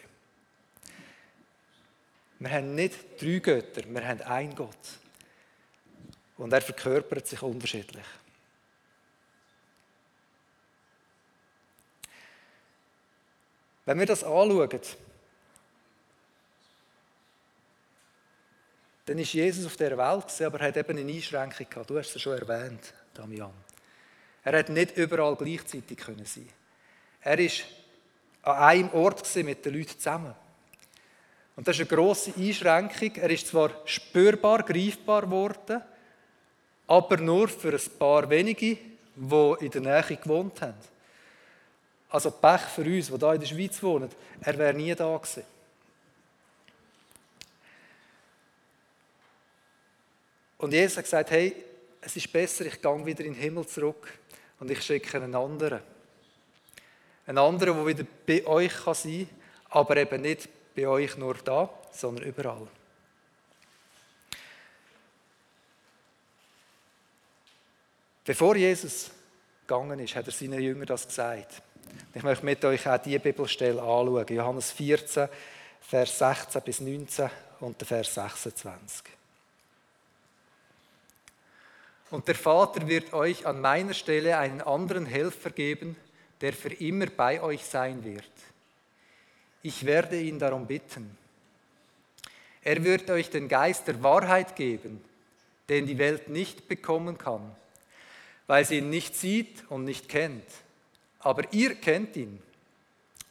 Wir 2.39 2.51
haben 2.51 2.73
nicht 2.73 3.21
drei 3.21 3.39
Götter, 3.39 3.81
wir 3.85 4.07
haben 4.07 4.21
einen 4.21 4.55
Gott. 4.55 5.02
Und 6.43 6.51
er 6.51 6.61
verkörpert 6.61 7.25
sich 7.25 7.41
unterschiedlich. 7.41 8.03
Wenn 13.85 13.97
wir 13.97 14.05
das 14.05 14.25
anschauen, 14.25 14.81
dann 19.05 19.19
ist 19.19 19.31
Jesus 19.31 19.65
auf 19.65 19.77
der 19.77 19.97
Welt, 19.97 20.41
aber 20.41 20.59
er 20.59 20.67
hat 20.67 20.75
eben 20.75 20.97
eine 20.97 21.13
Einschränkung 21.13 21.69
gehabt. 21.69 21.89
Du 21.89 21.97
hast 21.97 22.13
es 22.13 22.21
schon 22.21 22.37
erwähnt, 22.37 22.93
Damian. 23.13 23.53
Er 24.43 24.59
hat 24.59 24.67
nicht 24.67 24.97
überall 24.97 25.37
gleichzeitig 25.37 25.97
können 25.97 26.25
sein. 26.25 26.49
Er 27.21 27.39
ist 27.39 27.63
an 28.41 28.57
einem 28.57 28.89
Ort 28.91 29.33
mit 29.37 29.63
den 29.63 29.75
Leuten 29.75 29.97
zusammen. 29.97 30.35
Und 31.55 31.65
das 31.65 31.79
ist 31.79 31.89
eine 31.89 31.97
grosse 31.97 32.33
Einschränkung. 32.35 33.15
Er 33.15 33.29
ist 33.29 33.47
zwar 33.47 33.71
spürbar, 33.85 34.63
greifbar 34.63 35.21
geworden, 35.21 35.81
aber 36.87 37.17
nur 37.17 37.47
für 37.47 37.73
ein 37.73 37.97
paar 37.97 38.29
wenige, 38.29 38.77
die 39.15 39.55
in 39.59 39.71
der 39.71 39.81
Nähe 39.81 40.17
gewohnt 40.17 40.61
haben. 40.61 40.73
Also 42.09 42.31
Pech 42.31 42.61
für 42.61 42.83
uns, 42.83 43.07
die 43.07 43.17
hier 43.17 43.33
in 43.33 43.39
der 43.39 43.47
Schweiz 43.47 43.81
wohnen, 43.81 44.09
er 44.41 44.57
wäre 44.57 44.73
nie 44.73 44.93
da 44.93 45.17
gewesen. 45.17 45.43
Und 50.57 50.71
Jesus 50.71 50.97
hat 50.97 51.03
gesagt, 51.03 51.31
hey, 51.31 51.55
es 52.01 52.15
ist 52.15 52.31
besser, 52.31 52.65
ich 52.65 52.81
gehe 52.81 53.05
wieder 53.05 53.25
in 53.25 53.33
den 53.33 53.41
Himmel 53.41 53.67
zurück 53.67 54.07
und 54.59 54.69
ich 54.71 54.81
schicke 54.81 55.17
einen 55.17 55.35
anderen. 55.35 55.81
Einen 57.25 57.37
anderen, 57.37 57.77
der 57.77 57.85
wieder 57.85 58.05
bei 58.25 58.45
euch 58.45 58.73
sein 58.73 59.27
kann, 59.27 59.79
aber 59.81 59.97
eben 59.97 60.21
nicht 60.21 60.47
bei 60.75 60.87
euch 60.87 61.17
nur 61.17 61.35
da, 61.35 61.69
sondern 61.91 62.25
überall. 62.25 62.67
Bevor 68.25 68.55
Jesus 68.55 69.11
gegangen 69.67 69.99
ist, 69.99 70.15
hat 70.15 70.27
er 70.27 70.31
seinen 70.31 70.61
Jüngern 70.61 70.85
das 70.85 71.07
gesagt. 71.07 71.61
Ich 72.13 72.23
möchte 72.23 72.45
mit 72.45 72.63
euch 72.63 72.87
auch 72.87 72.97
diese 72.97 73.19
Bibelstelle 73.19 73.81
anschauen. 73.81 74.25
Johannes 74.29 74.71
14, 74.71 75.27
Vers 75.81 76.17
16 76.17 76.61
bis 76.61 76.79
19 76.79 77.29
und 77.59 77.79
der 77.79 77.87
Vers 77.87 78.13
26. 78.13 79.05
Und 82.11 82.27
der 82.27 82.35
Vater 82.35 82.87
wird 82.87 83.11
euch 83.13 83.45
an 83.45 83.59
meiner 83.59 83.93
Stelle 83.93 84.37
einen 84.37 84.61
anderen 84.61 85.05
Helfer 85.05 85.49
geben, 85.49 85.95
der 86.41 86.53
für 86.53 86.73
immer 86.73 87.07
bei 87.07 87.41
euch 87.41 87.65
sein 87.65 88.03
wird. 88.03 88.23
Ich 89.63 89.85
werde 89.85 90.19
ihn 90.19 90.39
darum 90.39 90.67
bitten. 90.67 91.17
Er 92.61 92.83
wird 92.83 93.09
euch 93.09 93.29
den 93.29 93.47
Geist 93.47 93.87
der 93.87 94.03
Wahrheit 94.03 94.55
geben, 94.55 95.03
den 95.69 95.87
die 95.87 95.97
Welt 95.97 96.29
nicht 96.29 96.67
bekommen 96.67 97.17
kann, 97.17 97.55
weil 98.53 98.65
sie 98.65 98.77
ihn 98.77 98.91
nicht 98.91 99.15
sieht 99.15 99.63
und 99.71 99.83
nicht 99.83 100.07
kennt. 100.07 100.45
Aber 101.17 101.51
ihr 101.53 101.73
kennt 101.73 102.15
ihn, 102.15 102.39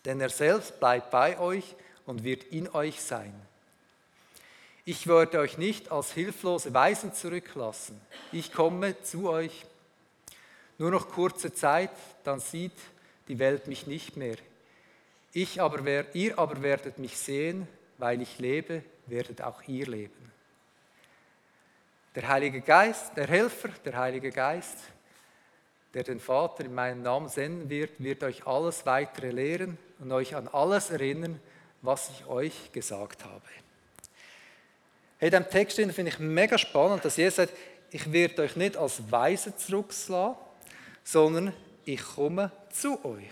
denn 0.05 0.21
er 0.21 0.31
selbst 0.31 0.81
bleibt 0.81 1.13
bei 1.13 1.39
euch 1.39 1.77
und 2.07 2.25
wird 2.25 2.43
in 2.51 2.69
euch 2.71 3.01
sein. 3.01 3.33
Ich 4.85 5.07
werde 5.07 5.39
euch 5.39 5.59
nicht 5.59 5.93
als 5.93 6.11
hilflose 6.11 6.75
Weisen 6.75 7.15
zurücklassen. 7.15 8.01
Ich 8.33 8.53
komme 8.53 9.01
zu 9.03 9.31
euch. 9.31 9.65
Nur 10.77 10.91
noch 10.91 11.09
kurze 11.09 11.55
Zeit, 11.55 11.93
dann 12.25 12.41
sieht 12.41 12.73
die 13.29 13.39
Welt 13.39 13.69
mich 13.69 13.87
nicht 13.87 14.17
mehr. 14.17 14.39
Ich 15.33 15.63
aber, 15.63 15.85
ihr 16.17 16.37
aber 16.37 16.63
werdet 16.63 16.99
mich 16.99 17.17
sehen, 17.17 17.69
weil 17.97 18.23
ich 18.23 18.41
lebe, 18.41 18.83
werdet 19.07 19.41
auch 19.41 19.63
ihr 19.69 19.87
leben. 19.87 20.33
Der 22.17 22.27
Heilige 22.27 22.61
Geist, 22.61 23.17
der 23.17 23.29
Helfer, 23.29 23.69
der 23.85 23.97
Heilige 23.97 24.33
Geist, 24.33 24.79
der 25.95 26.05
den 26.05 26.21
Vater 26.21 26.65
in 26.65 26.75
meinem 26.75 27.03
Namen 27.03 27.29
senden 27.29 27.69
wird, 27.69 28.03
wird 28.03 28.23
euch 28.23 28.47
alles 28.47 28.87
weitere 28.87 29.31
lehren 29.31 29.77
und 29.99 30.11
euch 30.13 30.35
an 30.35 30.49
alles 30.49 30.91
erinnern, 30.91 31.39
was 31.83 32.11
ich 32.11 32.27
euch 32.27 32.73
gesagt 32.73 33.25
habe. 33.25 33.43
In 35.21 35.31
diesem 35.31 35.49
Text 35.49 35.77
finde 35.77 36.11
ich 36.11 36.19
mega 36.19 36.57
spannend, 36.57 37.05
dass 37.05 37.17
Jesus 37.17 37.37
sagt, 37.37 37.53
ich 37.91 38.11
werde 38.11 38.43
euch 38.43 38.57
nicht 38.57 38.77
als 38.77 39.11
Weise 39.11 39.55
zurücklassen, 39.55 40.35
sondern 41.05 41.53
ich 41.85 42.03
komme 42.03 42.51
zu 42.71 43.05
euch. 43.05 43.31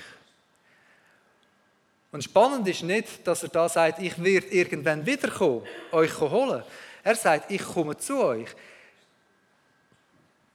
Und 2.13 2.23
spannend 2.23 2.67
ist 2.69 2.83
nicht, 2.83 3.27
dass 3.27 3.43
er 3.43 3.49
da 3.49 3.69
sagt, 3.69 4.01
ich 4.01 4.23
werde 4.23 4.49
irgendwann 4.49 5.07
wiederkommen, 5.07 5.65
euch 5.93 6.21
holen. 6.21 6.63
Er 7.03 7.15
sagt, 7.15 7.51
ich 7.51 7.63
komme 7.63 7.97
zu 7.97 8.23
euch. 8.23 8.49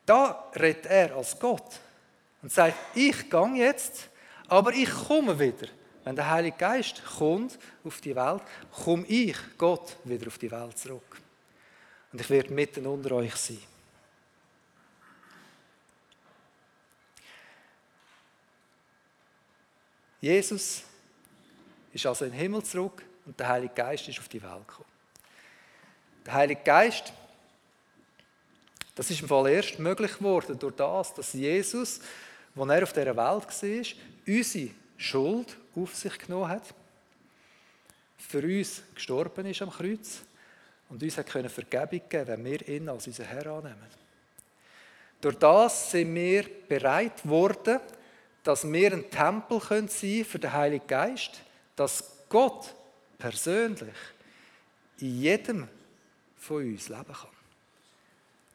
Da 0.05 0.51
redet 0.55 0.85
er 0.85 1.15
als 1.15 1.39
Gott 1.39 1.79
und 2.45 2.51
sagt, 2.51 2.77
ich 2.93 3.27
gehe 3.27 3.55
jetzt, 3.55 4.07
aber 4.47 4.71
ich 4.71 4.87
komme 4.87 5.39
wieder. 5.39 5.67
Wenn 6.03 6.15
der 6.15 6.29
Heilige 6.29 6.55
Geist 6.55 7.01
kommt 7.03 7.57
auf 7.83 7.99
die 8.01 8.15
Welt, 8.15 8.43
komme 8.71 9.03
ich, 9.07 9.35
Gott, 9.57 9.97
wieder 10.03 10.27
auf 10.27 10.37
die 10.37 10.51
Welt 10.51 10.77
zurück. 10.77 11.19
Und 12.13 12.21
ich 12.21 12.29
werde 12.29 12.53
mitten 12.53 12.85
unter 12.85 13.13
euch 13.13 13.35
sein. 13.35 13.57
Jesus 20.21 20.83
ist 21.93 22.05
also 22.05 22.25
in 22.25 22.31
den 22.31 22.39
Himmel 22.39 22.61
zurück 22.61 23.03
und 23.25 23.39
der 23.39 23.47
Heilige 23.47 23.73
Geist 23.73 24.07
ist 24.07 24.19
auf 24.19 24.27
die 24.27 24.43
Welt 24.43 24.67
gekommen. 24.67 24.89
Der 26.27 26.33
Heilige 26.33 26.61
Geist, 26.61 27.11
das 28.93 29.09
ist 29.09 29.21
im 29.21 29.27
Fall 29.27 29.49
erst 29.49 29.79
möglich 29.79 30.15
geworden 30.15 30.59
durch 30.59 30.75
das, 30.75 31.11
dass 31.15 31.33
Jesus, 31.33 32.01
als 32.55 32.69
er 32.69 32.83
auf 32.83 32.93
dieser 32.93 33.05
Welt 33.07 33.17
war, 33.17 33.45
unsere 34.27 34.69
Schuld 34.97 35.57
auf 35.75 35.95
sich 35.95 36.17
genommen 36.17 36.47
hat, 36.47 36.73
für 38.17 38.41
uns 38.43 38.81
gestorben 38.93 39.45
ist 39.45 39.61
am 39.61 39.69
Kreuz 39.69 40.21
und 40.89 41.01
uns 41.01 41.17
hat 41.17 41.29
Vergebung 41.29 42.01
geben 42.09 42.27
wenn 42.27 42.45
wir 42.45 42.67
ihn 42.67 42.89
als 42.89 43.07
unseren 43.07 43.27
Herr 43.27 43.45
annehmen. 43.47 44.05
Durch 45.21 45.37
das 45.37 45.91
sind 45.91 46.13
wir 46.13 46.45
bereit 46.67 47.23
geworden, 47.23 47.79
dass 48.43 48.63
wir 48.71 48.93
ein 48.93 49.09
Tempel 49.09 49.59
sein 49.59 49.87
können 49.87 50.25
für 50.25 50.39
den 50.39 50.53
Heiligen 50.53 50.87
Geist, 50.87 51.41
dass 51.75 52.03
Gott 52.29 52.73
persönlich 53.17 53.95
in 54.99 55.21
jedem 55.21 55.67
von 56.37 56.57
uns 56.57 56.89
leben 56.89 57.05
kann. 57.05 57.29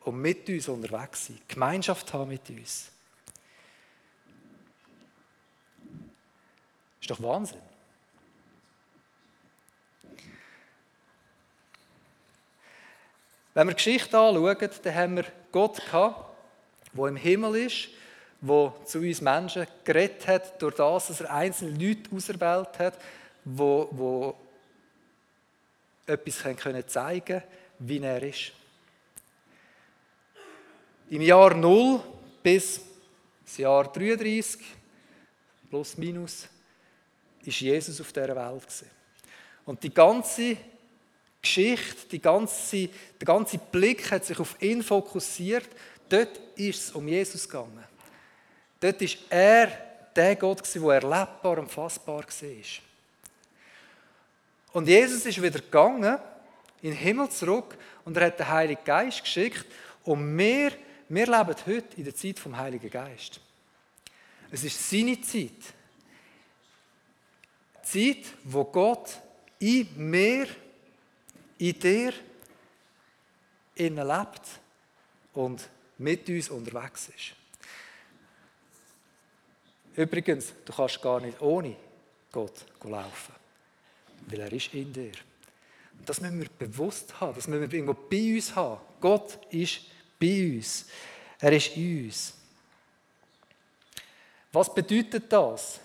Und 0.04 0.21
mit 0.21 0.49
uns 0.49 0.69
unterwegs 0.69 1.26
sein, 1.26 1.40
Gemeinschaft 1.49 2.12
haben 2.12 2.28
mit 2.28 2.49
uns. 2.49 2.90
Ist 7.00 7.11
doch 7.11 7.23
Wahnsinn. 7.23 7.61
Wenn 13.54 13.66
wir 13.66 13.75
die 13.75 13.85
Geschichte 13.85 14.19
anschauen, 14.19 14.71
dann 14.83 14.95
haben 14.95 15.16
wir 15.16 15.25
Gott 15.50 15.76
gehabt, 15.76 16.30
der 16.92 17.07
im 17.07 17.16
Himmel 17.16 17.66
ist, 17.66 17.88
wo 18.40 18.75
zu 18.85 18.99
uns 19.00 19.21
Menschen 19.21 19.66
geredet 19.85 20.26
hat, 20.26 20.62
durch 20.62 20.76
das, 20.76 21.09
dass 21.09 21.21
er 21.21 21.35
einzelne 21.35 21.73
Leute 21.73 22.14
auserwählt 22.14 22.78
hat, 22.78 22.99
wo, 23.45 23.88
wo 23.90 24.37
etwas 26.07 26.42
können 26.42 26.85
wie 27.80 27.99
er 27.99 28.23
ist. 28.23 28.52
Im 31.09 31.23
Jahr 31.23 31.54
0 31.54 32.00
bis 32.42 32.80
das 33.45 33.57
Jahr 33.59 33.92
33, 33.92 34.61
plus 35.69 35.97
minus, 35.99 36.49
ist 37.44 37.61
Jesus 37.61 38.00
auf 38.00 38.12
dieser 38.12 38.37
Welt. 38.37 38.85
Und 39.64 39.82
die 39.82 39.92
ganze 39.92 40.56
Geschichte, 41.42 42.09
die 42.11 42.20
ganze, 42.20 42.88
der 43.20 43.26
ganze 43.26 43.59
Blick 43.59 44.11
hat 44.11 44.25
sich 44.25 44.38
auf 44.38 44.61
ihn 44.61 44.82
fokussiert. 44.82 45.68
Dort 46.09 46.40
ist 46.56 46.85
es 46.85 46.90
um 46.92 47.06
Jesus 47.09 47.49
gegangen. 47.49 47.85
Dort 48.80 49.00
ist 49.02 49.18
er 49.28 49.68
der 50.14 50.37
Gott, 50.37 50.62
der 50.75 50.82
erlebbar 50.82 51.59
und 51.59 51.70
fassbar 51.70 52.25
war. 52.25 52.64
Und 54.73 54.87
Jesus 54.88 55.26
ist 55.26 55.42
wieder 55.42 55.61
gegangen, 55.61 56.18
in 56.82 56.90
den 56.90 56.99
Himmel 56.99 57.28
zurück, 57.30 57.76
und 58.04 58.16
er 58.16 58.26
hat 58.26 58.38
den 58.38 58.49
Heiligen 58.49 58.85
Geist 58.85 59.23
geschickt. 59.23 59.66
Und 60.04 60.38
wir, 60.38 60.73
wir 61.09 61.26
leben 61.26 61.54
heute 61.66 61.97
in 61.97 62.04
der 62.04 62.14
Zeit 62.14 62.38
vom 62.38 62.56
Heiligen 62.56 62.90
Geist. 62.90 63.40
Es 64.50 64.64
ist 64.64 64.90
seine 64.90 65.20
Zeit. 65.20 65.75
Zeit, 67.90 68.25
wo 68.44 68.64
Gott 68.64 69.18
in 69.59 69.88
mir, 69.97 70.47
in 71.59 71.78
dir, 71.78 72.12
innen 73.75 74.06
lebt 74.06 74.42
und 75.35 75.68
mit 75.99 76.28
uns 76.28 76.49
unterwegs 76.50 77.09
ist. 77.09 77.35
Übrigens, 79.97 80.52
du 80.64 80.73
kannst 80.73 81.02
gar 81.02 81.20
nicht 81.20 81.40
ohne 81.40 81.76
Gott 82.30 82.64
laufen, 82.85 83.35
weil 84.26 84.40
er 84.40 84.52
ist 84.52 84.73
in 84.73 84.92
dir. 84.92 85.12
Und 85.99 86.09
das 86.09 86.20
müssen 86.20 86.40
wir 86.40 86.49
bewusst 86.49 87.20
haben, 87.20 87.35
das 87.35 87.49
müssen 87.49 87.70
wir 87.70 87.73
irgendwo 87.78 87.94
bei 88.09 88.35
uns 88.35 88.54
haben. 88.54 88.80
Gott 89.00 89.38
ist 89.52 89.80
bei 90.18 90.56
uns. 90.56 90.87
Er 91.40 91.52
ist 91.52 91.76
in 91.76 92.04
uns. 92.06 92.35
Was 94.52 94.73
bedeutet 94.73 95.30
das? 95.32 95.80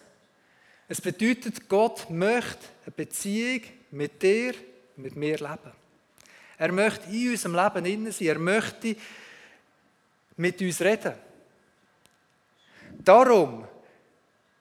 Es 0.87 1.01
bedeutet, 1.01 1.67
Gott 1.67 2.09
möchte 2.09 2.67
eine 2.85 2.91
Beziehung 2.95 3.61
mit 3.91 4.21
dir, 4.21 4.53
mit 4.97 5.15
mir 5.15 5.37
leben. 5.37 5.71
Er 6.57 6.71
möchte 6.71 7.09
in 7.09 7.31
unserem 7.31 7.55
Leben 7.55 7.85
innen 7.85 8.11
sein. 8.11 8.27
Er 8.27 8.39
möchte 8.39 8.95
mit 10.37 10.61
uns 10.61 10.81
reden. 10.81 11.13
Darum, 12.99 13.67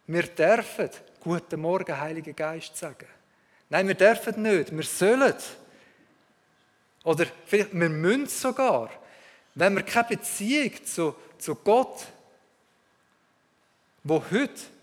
wir 0.07 0.23
dürfen 0.23 0.91
Guten 1.21 1.61
Morgen, 1.61 1.99
Heiliger 1.99 2.35
Geist 2.35 2.77
sagen. 2.77 3.07
Nein, 3.71 3.89
wir 3.89 3.95
dürfen 3.95 4.43
nicht. 4.43 4.77
Wir 4.77 4.83
sollen. 4.83 5.35
Oder 7.03 7.27
vielleicht, 7.47 7.73
wir 7.73 7.89
müssen 7.89 8.27
sogar. 8.27 8.91
Wenn 9.55 9.75
wir 9.75 9.83
keine 9.85 10.09
Beziehung 10.09 10.85
zu, 10.85 11.15
zu 11.39 11.55
Gott, 11.55 12.07
wo 14.03 14.23
heute 14.31 14.74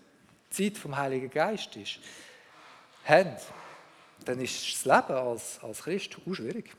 Zeit 0.52 0.78
vom 0.78 0.96
Heiligen 0.96 1.30
Geist 1.30 1.74
ist, 1.76 1.98
haben, 3.04 3.36
dann 4.24 4.40
ist 4.40 4.74
das 4.74 4.84
Leben 4.84 5.18
als, 5.18 5.58
als 5.62 5.82
Christ 5.82 6.16
auch 6.16 6.34
schwierig. 6.34 6.70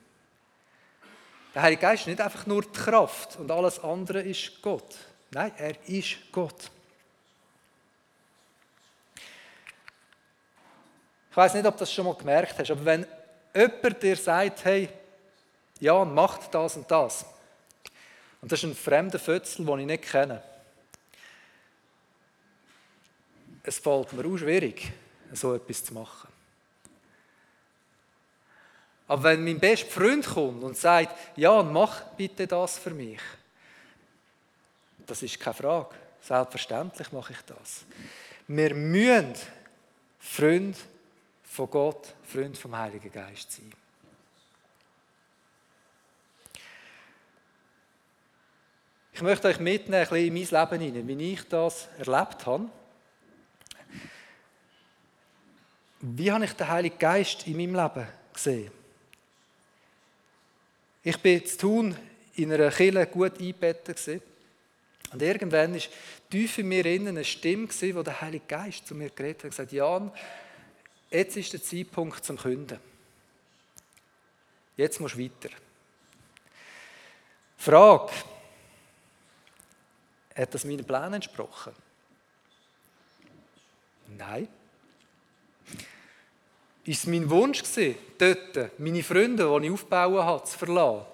Der 1.53 1.61
Heilige 1.61 1.81
Geist 1.81 2.01
ist 2.03 2.07
nicht 2.07 2.21
einfach 2.21 2.45
nur 2.45 2.63
die 2.63 2.69
Kraft 2.69 3.37
und 3.37 3.51
alles 3.51 3.79
andere 3.79 4.21
ist 4.21 4.61
Gott. 4.61 4.95
Nein, 5.31 5.51
er 5.57 5.75
ist 5.87 6.17
Gott. 6.31 6.71
Ich 11.29 11.37
weiß 11.37 11.55
nicht, 11.55 11.65
ob 11.65 11.73
du 11.73 11.79
das 11.79 11.91
schon 11.91 12.05
mal 12.05 12.15
gemerkt 12.15 12.57
hast, 12.59 12.71
aber 12.71 12.85
wenn 12.85 13.07
jemand 13.55 14.03
dir 14.03 14.15
sagt, 14.15 14.65
hey, 14.65 14.89
Jan, 15.79 16.13
macht 16.13 16.53
das 16.53 16.77
und 16.77 16.89
das, 16.89 17.25
und 18.41 18.51
das 18.51 18.59
ist 18.59 18.69
ein 18.69 18.75
fremder 18.75 19.19
Fötzel, 19.19 19.65
den 19.65 19.79
ich 19.79 19.85
nicht 19.85 20.03
kenne, 20.03 20.43
es 23.63 23.79
fällt 23.79 24.13
mir 24.13 24.25
auch 24.25 24.37
schwierig, 24.37 24.91
so 25.31 25.55
etwas 25.55 25.83
zu 25.83 25.93
machen. 25.93 26.29
Aber 29.07 29.23
wenn 29.23 29.43
mein 29.43 29.59
bester 29.59 29.89
Freund 29.89 30.25
kommt 30.25 30.63
und 30.63 30.77
sagt, 30.77 31.37
Jan, 31.37 31.71
mach 31.71 32.03
bitte 32.17 32.47
das 32.47 32.77
für 32.77 32.91
mich, 32.91 33.19
das 35.05 35.21
ist 35.23 35.39
keine 35.39 35.53
Frage. 35.53 35.95
Selbstverständlich 36.21 37.11
mache 37.11 37.33
ich 37.33 37.41
das. 37.41 37.83
Wir 38.47 38.73
müssen 38.73 39.33
Freund 40.19 40.77
von 41.43 41.69
Gott, 41.69 42.13
Freund 42.23 42.57
vom 42.57 42.77
Heiligen 42.77 43.11
Geist 43.11 43.51
sein. 43.51 43.71
Ich 49.11 49.21
möchte 49.21 49.47
euch 49.47 49.59
mitnehmen 49.59 50.01
ein 50.01 50.09
bisschen 50.09 50.25
in 50.25 50.33
mein 50.33 50.69
Leben 50.69 50.81
hinein, 50.81 51.07
wie 51.07 51.33
ich 51.33 51.47
das 51.47 51.87
erlebt 51.99 52.45
habe. 52.45 52.69
Wie 56.05 56.29
habe 56.29 56.43
ich 56.43 56.51
den 56.51 56.67
Heiligen 56.67 56.99
Geist 56.99 57.47
in 57.47 57.55
meinem 57.55 57.75
Leben 57.75 58.05
gesehen? 58.33 58.71
Ich 61.01 61.17
bin 61.17 61.45
zu 61.45 61.57
tun 61.57 61.97
in 62.35 62.51
einer 62.51 62.71
Kille 62.71 63.07
gut 63.07 63.39
eingebettet. 63.39 64.21
Und 65.13 65.21
irgendwann 65.21 65.73
war 65.73 65.81
tief 66.29 66.57
in 66.57 66.67
mir 66.67 66.85
innen 66.87 67.07
eine 67.07 67.23
Stimme, 67.23 67.69
wo 67.95 68.03
der 68.03 68.19
Heilige 68.19 68.45
Geist 68.45 68.85
zu 68.85 68.95
mir 68.95 69.11
geredet 69.11 69.39
hat 69.39 69.43
und 69.45 69.49
gesagt: 69.51 69.71
Jan, 69.71 70.11
jetzt 71.09 71.37
ist 71.37 71.53
der 71.53 71.63
Zeitpunkt 71.63 72.25
zum 72.25 72.37
Künden. 72.37 72.79
Jetzt 74.75 74.99
musst 74.99 75.15
du 75.15 75.19
weiter. 75.19 75.55
Frage: 77.55 78.11
Hat 80.35 80.53
das 80.53 80.65
meinen 80.65 80.83
Plänen 80.83 81.13
entsprochen? 81.13 81.71
Nein. 84.17 84.49
Ist 86.85 86.99
es 86.99 87.07
mein 87.07 87.29
Wunsch 87.29 87.63
dort 88.17 88.79
meine 88.79 89.03
Freunde, 89.03 89.59
die 89.59 89.67
ich 89.67 89.71
aufbauen 89.71 90.23
habe, 90.23 90.43
zu 90.43 90.57
verlassen? 90.57 91.05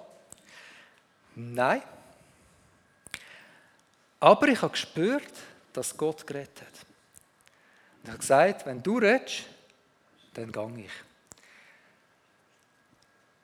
Nein. 1.36 1.82
Aber 4.18 4.48
ich 4.48 4.60
habe 4.60 4.72
gespürt, 4.72 5.32
dass 5.72 5.96
Gott 5.96 6.26
geredet 6.26 6.60
hat. 6.60 6.66
Und 6.66 8.04
ich 8.04 8.08
habe 8.08 8.18
gesagt, 8.18 8.66
wenn 8.66 8.82
du 8.82 8.98
redest, 8.98 9.44
dann 10.34 10.50
gehe 10.50 10.84
ich. 10.84 10.90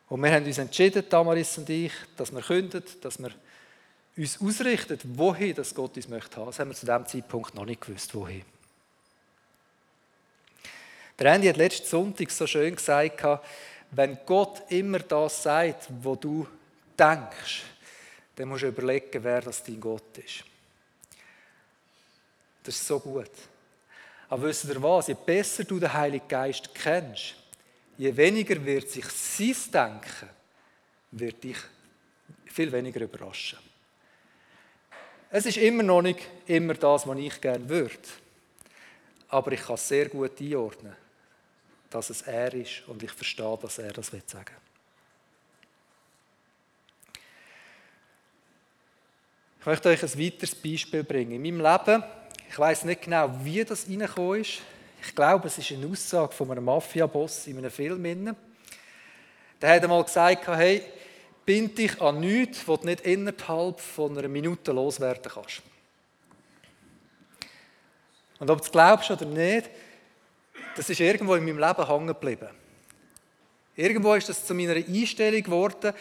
Und 0.09 0.23
wir 0.23 0.33
haben 0.33 0.45
uns 0.45 0.59
entschieden, 0.59 1.09
Tamaris 1.09 1.59
und 1.59 1.69
ich, 1.71 1.93
dass 2.17 2.33
wir 2.33 2.43
künden, 2.43 2.83
dass 3.01 3.19
wir 3.19 3.31
uns 4.17 4.41
ausrichten, 4.41 4.99
wohin 5.15 5.55
das 5.55 5.75
Gott 5.75 5.97
uns 5.97 6.09
möchte. 6.09 6.45
Das 6.45 6.59
haben 6.59 6.71
wir 6.71 6.75
zu 6.75 6.87
diesem 6.87 7.07
Zeitpunkt 7.07 7.55
noch 7.55 7.65
nicht 7.65 7.81
gewusst, 7.81 8.15
wohin. 8.15 8.45
Der 11.19 11.33
Andy 11.33 11.49
hat 11.49 11.57
letzten 11.57 11.87
Sonntag 11.87 12.31
so 12.31 12.47
schön 12.47 12.77
gesagt, 12.77 13.25
wenn 13.91 14.19
Gott 14.27 14.71
immer 14.71 14.99
das 14.99 15.43
sagt, 15.43 15.89
wo 16.03 16.15
du 16.15 16.47
denkst, 16.99 17.63
dann 18.35 18.49
musst 18.49 18.65
du 18.65 18.69
überlegen, 18.69 19.25
wer 19.25 19.41
das 19.41 19.63
dein 19.63 19.81
Gott 19.81 20.19
ist. 20.19 20.45
Das 22.63 22.75
ist 22.75 22.87
so 22.87 23.01
gut. 23.01 23.31
Aber 24.29 24.43
wisst 24.43 24.65
ihr 24.65 24.83
was? 24.83 25.07
Je 25.07 25.15
besser 25.15 25.65
du 25.65 25.79
den 25.79 25.93
Heiligen 25.93 26.29
Geist 26.29 26.75
kennst, 26.75 27.37
je 27.97 28.15
weniger 28.15 28.63
wird 28.65 28.91
sich 28.91 29.07
sein 29.07 29.55
Denken 29.73 30.29
wird 31.13 31.43
dich 31.45 31.57
viel 32.47 32.71
weniger 32.73 33.01
überraschen. 33.01 33.59
Es 35.31 35.47
ist 35.47 35.57
immer 35.57 35.83
noch 35.83 36.03
nicht 36.03 36.21
immer 36.47 36.75
das, 36.75 37.07
was 37.07 37.19
ich 37.19 37.41
gerne 37.41 37.69
würde. 37.69 37.97
Aber 39.29 39.53
ich 39.53 39.63
kann 39.63 39.75
es 39.75 39.89
sehr 39.89 40.09
gut 40.09 40.41
einordnen, 40.41 40.95
dass 41.97 42.11
es 42.11 42.23
er 42.23 42.53
ist 42.53 42.87
und 42.87 43.03
ich 43.03 43.11
verstehe, 43.11 43.59
dass 43.61 43.79
er 43.79 43.93
das 43.93 44.09
sagen 44.09 44.25
will. 44.27 44.43
Ich 49.61 49.67
möchte 49.67 49.89
euch 49.89 50.03
ein 50.03 50.21
weiteres 50.21 50.55
Beispiel 50.55 51.03
bringen. 51.03 51.45
In 51.45 51.57
meinem 51.57 51.61
Leben 51.61 52.05
ich 52.49 52.59
weiß 52.59 52.85
nicht 52.85 53.03
genau, 53.03 53.31
wie 53.43 53.65
das 53.65 53.89
reingekommen 53.89 54.41
ist. 54.41 54.61
Ich 55.03 55.15
glaube, 55.15 55.49
es 55.49 55.59
ist 55.59 55.73
eine 55.73 55.87
Aussage 55.87 56.33
von 56.33 56.51
einem 56.51 56.65
Mafia-Boss 56.65 57.47
in 57.49 57.59
einem 57.59 57.71
Film. 57.71 58.37
Der 59.61 59.75
hat 59.75 59.83
einmal 59.83 60.05
gesagt, 60.05 60.47
hey, 60.49 60.83
bind 61.45 61.77
dich 61.79 62.01
an 62.01 62.21
nichts, 62.21 62.67
was 62.69 62.81
du 62.81 62.87
nicht 62.87 63.01
innerhalb 63.03 63.81
von 63.81 64.17
einer 64.17 64.29
Minute 64.29 64.73
loswerden 64.73 65.31
kannst. 65.33 65.63
Und 68.39 68.51
ob 68.51 68.59
du 68.59 68.65
es 68.65 68.71
glaubst 68.71 69.11
oder 69.11 69.25
nicht, 69.25 69.71
das 70.77 70.91
ist 70.91 71.01
irgendwo 71.01 71.35
in 71.35 71.45
meinem 71.45 71.59
Leben 71.59 71.87
hängen 71.87 72.07
geblieben. 72.07 72.49
Irgendwo 73.75 74.15
ist 74.15 74.29
das 74.29 74.45
zu 74.45 74.55
meiner 74.55 74.75
Einstellung 74.75 75.43
geworden. 75.43 75.93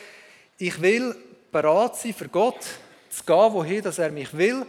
Ich 0.58 0.82
will 0.82 1.16
bereit 1.52 1.96
sein, 1.96 2.14
für 2.14 2.28
Gott 2.28 2.62
zu 3.10 3.24
gehen, 3.24 3.54
wohin 3.54 3.84
er 3.84 4.12
mich 4.12 4.36
will. 4.38 4.66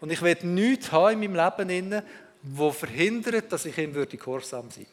Und 0.00 0.12
ich 0.12 0.22
will 0.22 0.36
nichts 0.42 0.92
haben 0.92 1.22
in 1.22 1.32
meinem 1.32 1.54
Leben, 1.58 2.02
wo 2.42 2.70
verhindert, 2.70 3.50
dass 3.50 3.64
ich 3.64 3.76
ihm 3.78 3.94
würde 3.94 4.16
gehorsam 4.16 4.70
sein 4.70 4.86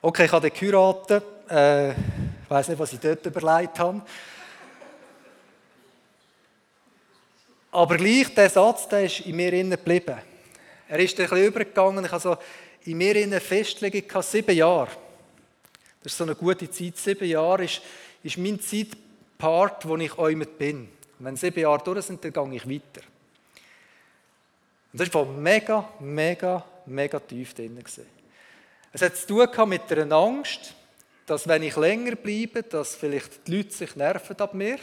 Okay, 0.00 0.26
ich 0.26 0.32
habe 0.32 0.50
geheiratet. 0.50 1.24
Äh, 1.50 1.90
ich 1.90 1.96
weiß 2.48 2.68
nicht, 2.68 2.78
was 2.78 2.92
ich 2.92 3.00
dort 3.00 3.26
überlegt 3.26 3.78
habe. 3.78 4.02
Aber 7.72 7.96
gleich, 7.96 8.32
der 8.34 8.48
Satz, 8.48 8.88
der 8.88 9.04
ist 9.04 9.20
in 9.20 9.34
mir 9.34 9.50
geblieben. 9.50 10.16
Er 10.88 10.98
ist 11.00 11.18
ein 11.18 11.28
bisschen 11.28 11.46
übergegangen. 11.46 12.04
Ich 12.04 12.12
habe 12.12 12.22
so 12.22 12.36
in 12.86 12.98
mir 12.98 13.16
innen 13.16 13.40
Festlegung 13.40 14.06
gehabt, 14.06 14.26
sieben 14.26 14.56
Jahre. 14.56 14.90
Das 16.02 16.12
ist 16.12 16.18
so 16.18 16.24
eine 16.24 16.34
gute 16.34 16.70
Zeit. 16.70 16.96
Sieben 16.96 17.28
Jahre 17.28 17.64
ist, 17.64 17.82
ist 18.22 18.38
mein 18.38 18.60
Zeitpart, 18.60 19.88
wo 19.88 19.96
ich 19.96 20.16
mit 20.36 20.56
bin. 20.58 20.88
Wenn 21.18 21.36
sieben 21.36 21.60
Jahre 21.60 21.82
durch 21.82 22.04
sind, 22.04 22.24
dann 22.24 22.32
gehe 22.32 22.56
ich 22.56 22.68
weiter. 22.68 23.06
Und 24.92 25.00
das 25.00 25.12
war 25.12 25.24
mega, 25.24 25.88
mega, 25.98 26.64
mega 26.86 27.18
tief 27.18 27.54
drin. 27.54 27.82
Es 28.92 29.02
hat 29.02 29.16
zu 29.16 29.46
tun 29.46 29.68
mit 29.68 29.90
einer 29.92 30.14
Angst, 30.16 30.74
dass 31.26 31.48
wenn 31.48 31.64
ich 31.64 31.76
länger 31.76 32.14
bleibe, 32.14 32.62
dass 32.62 32.94
vielleicht 32.94 33.46
die 33.46 33.56
Leute 33.56 33.72
sich 33.72 33.96
nerven 33.96 34.38
ab 34.38 34.54
mir. 34.54 34.78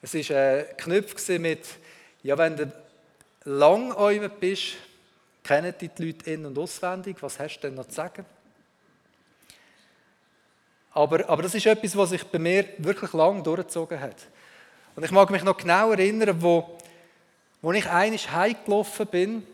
Es 0.00 0.14
war 0.14 0.36
ein 0.36 0.64
Knopf 0.78 1.28
mit, 1.28 1.66
ja, 2.22 2.38
wenn 2.38 2.56
du 2.56 2.72
lang 3.44 3.94
bist, 4.40 4.76
kennen 5.50 5.74
die 5.80 5.90
Leute 5.98 6.30
in- 6.30 6.46
und 6.46 6.56
auswendig, 6.56 7.16
was 7.20 7.40
hast 7.40 7.58
du 7.58 7.62
denn 7.62 7.74
noch 7.74 7.88
zu 7.88 7.94
sagen? 7.94 8.24
Aber, 10.92 11.28
aber 11.28 11.42
das 11.42 11.56
ist 11.56 11.66
etwas, 11.66 11.96
was 11.96 12.10
sich 12.10 12.22
bei 12.22 12.38
mir 12.38 12.68
wirklich 12.78 13.12
lang 13.12 13.42
durchgezogen 13.42 13.98
hat. 13.98 14.28
Und 14.94 15.04
ich 15.04 15.10
mag 15.10 15.28
mich 15.28 15.42
noch 15.42 15.56
genau 15.56 15.90
erinnern, 15.90 16.40
wo, 16.40 16.78
wo 17.60 17.72
ich 17.72 17.88
einig 17.88 18.30
heimgelaufen 18.30 19.08
bin 19.08 19.46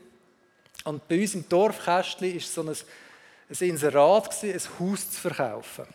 und 0.85 1.09
bei 1.09 1.19
uns 1.19 1.35
im 1.35 1.49
Dorfkästchen 1.49 2.35
war 2.35 2.41
so 2.41 2.61
ein, 2.61 2.69
ein 2.69 3.69
Inserat, 3.71 4.45
ein 4.45 4.61
Haus 4.79 5.11
zu 5.11 5.19
verkaufen. 5.19 5.87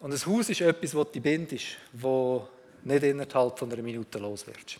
Und 0.00 0.12
ein 0.12 0.26
Haus 0.26 0.50
ist 0.50 0.60
etwas, 0.60 0.90
das 0.90 1.12
du 1.12 1.20
bindest, 1.22 1.78
wo 1.94 2.46
nicht 2.84 3.02
innerhalb 3.04 3.58
von 3.58 3.72
einer 3.72 3.82
Minute 3.82 4.18
los 4.18 4.46
wird. 4.46 4.78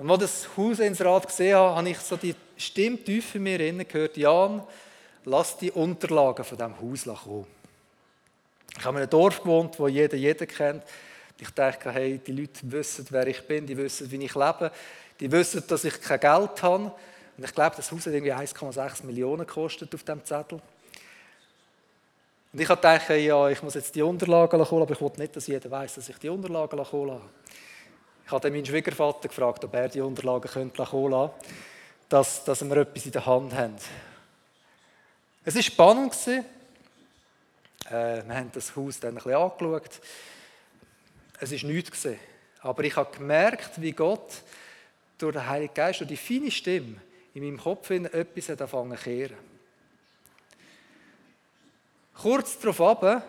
Und 0.00 0.10
als 0.10 0.22
ich 0.22 0.30
das 0.30 0.56
Haus 0.56 0.78
ins 0.78 1.04
Rad 1.04 1.26
gesehen 1.26 1.54
habe, 1.56 1.76
habe 1.76 1.90
ich 1.90 1.98
so 1.98 2.16
die 2.16 2.34
Stimme 2.56 2.96
tief 2.96 3.34
in 3.34 3.42
mir 3.42 3.84
gehört, 3.84 4.16
Jan, 4.16 4.62
lass 5.26 5.58
die 5.58 5.70
Unterlagen 5.70 6.42
von 6.42 6.56
diesem 6.56 6.80
Haus 6.80 7.22
kommen. 7.22 7.46
Ich 8.78 8.82
habe 8.82 8.96
in 8.96 9.02
einem 9.02 9.10
Dorf 9.10 9.42
gewohnt, 9.42 9.78
wo 9.78 9.88
jeder 9.88 10.16
jeden 10.16 10.48
kennt. 10.48 10.84
Ich 11.38 11.50
dachte, 11.50 11.92
hey, 11.92 12.18
die 12.18 12.32
Leute 12.32 12.60
wissen, 12.62 13.06
wer 13.10 13.26
ich 13.26 13.46
bin, 13.46 13.66
die 13.66 13.76
wissen, 13.76 14.10
wie 14.10 14.24
ich 14.24 14.34
lebe, 14.34 14.72
die 15.20 15.30
wissen, 15.30 15.62
dass 15.68 15.84
ich 15.84 16.00
kein 16.00 16.18
Geld 16.18 16.62
habe. 16.62 16.92
Und 17.36 17.44
ich 17.44 17.54
glaube, 17.54 17.76
das 17.76 17.92
Haus 17.92 18.06
hat 18.06 18.14
irgendwie 18.14 18.32
1,6 18.32 19.04
Millionen 19.04 19.46
gekostet 19.46 19.94
auf 19.94 20.02
dem 20.04 20.24
Zettel. 20.24 20.62
Und 22.54 22.58
ich 22.58 22.68
habe 22.70 22.80
gedacht, 22.80 23.10
ja, 23.10 23.50
ich 23.50 23.62
muss 23.62 23.74
jetzt 23.74 23.94
die 23.94 24.00
Unterlagen 24.00 24.70
holen, 24.70 24.82
aber 24.82 24.94
ich 24.94 25.00
wollte 25.02 25.20
nicht, 25.20 25.36
dass 25.36 25.46
jeder 25.46 25.70
weiß, 25.70 25.96
dass 25.96 26.08
ich 26.08 26.16
die 26.16 26.30
Unterlagen 26.30 26.90
holen 26.90 27.10
habe. 27.10 27.22
Ich 28.30 28.32
habe 28.32 28.48
meinen 28.52 28.64
Schwiegervater 28.64 29.26
gefragt, 29.26 29.64
ob 29.64 29.74
er 29.74 29.88
die 29.88 30.00
Unterlagen 30.00 30.48
holen 30.54 30.70
könnte, 30.72 31.34
dass, 32.08 32.44
dass 32.44 32.64
wir 32.64 32.76
etwas 32.76 33.04
in 33.04 33.10
der 33.10 33.26
Hand 33.26 33.52
haben. 33.52 33.74
Es 35.44 35.56
war 35.56 35.62
spannend. 35.62 36.14
Äh, 36.28 36.42
wir 37.90 38.36
haben 38.36 38.52
das 38.52 38.76
Haus 38.76 39.00
dann 39.00 39.10
ein 39.10 39.14
bisschen 39.16 39.34
angeschaut. 39.34 40.00
Es 41.40 41.50
war 41.50 41.70
nichts. 41.70 42.06
Aber 42.60 42.84
ich 42.84 42.94
habe 42.94 43.16
gemerkt, 43.16 43.82
wie 43.82 43.90
Gott 43.90 44.44
durch 45.18 45.32
den 45.32 45.48
Heiligen 45.48 45.74
Geist 45.74 46.00
und 46.00 46.08
die 46.08 46.16
feine 46.16 46.52
Stimme 46.52 46.98
in 47.34 47.42
meinem 47.42 47.58
Kopf 47.58 47.90
etwas 47.90 48.48
angefangen 48.48 48.96
zu 48.96 49.02
kehren. 49.02 49.36
Kurz 52.14 52.60
darauf 52.60 53.24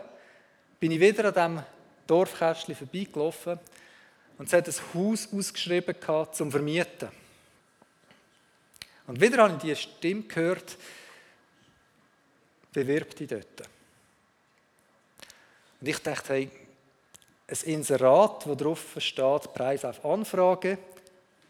bin 0.80 0.92
ich 0.92 1.00
wieder 1.00 1.26
an 1.26 1.34
diesem 1.34 1.64
Dorfkästchen 2.06 2.76
vorbeigelaufen 2.76 3.60
und 4.42 4.48
es 4.48 4.54
hat 4.54 4.68
ein 4.68 4.74
Haus 4.96 5.30
ausgeschrieben 5.32 5.96
zum 6.32 6.50
Vermieten. 6.50 7.10
Und 9.06 9.22
wieder 9.22 9.44
habe 9.44 9.54
ich 9.54 9.62
die 9.62 9.76
Stimme 9.76 10.24
gehört, 10.24 10.78
bewirb 12.74 13.16
dich 13.16 13.28
dort. 13.28 13.70
Und 15.80 15.88
ich 15.88 16.00
dachte, 16.00 16.34
hey, 16.34 16.50
ein 17.50 17.58
Inserat, 17.66 18.48
wo 18.48 18.56
drauf 18.56 18.96
steht, 18.98 19.54
Preis 19.54 19.86
auf 19.86 20.04
Anfrage, 20.04 20.80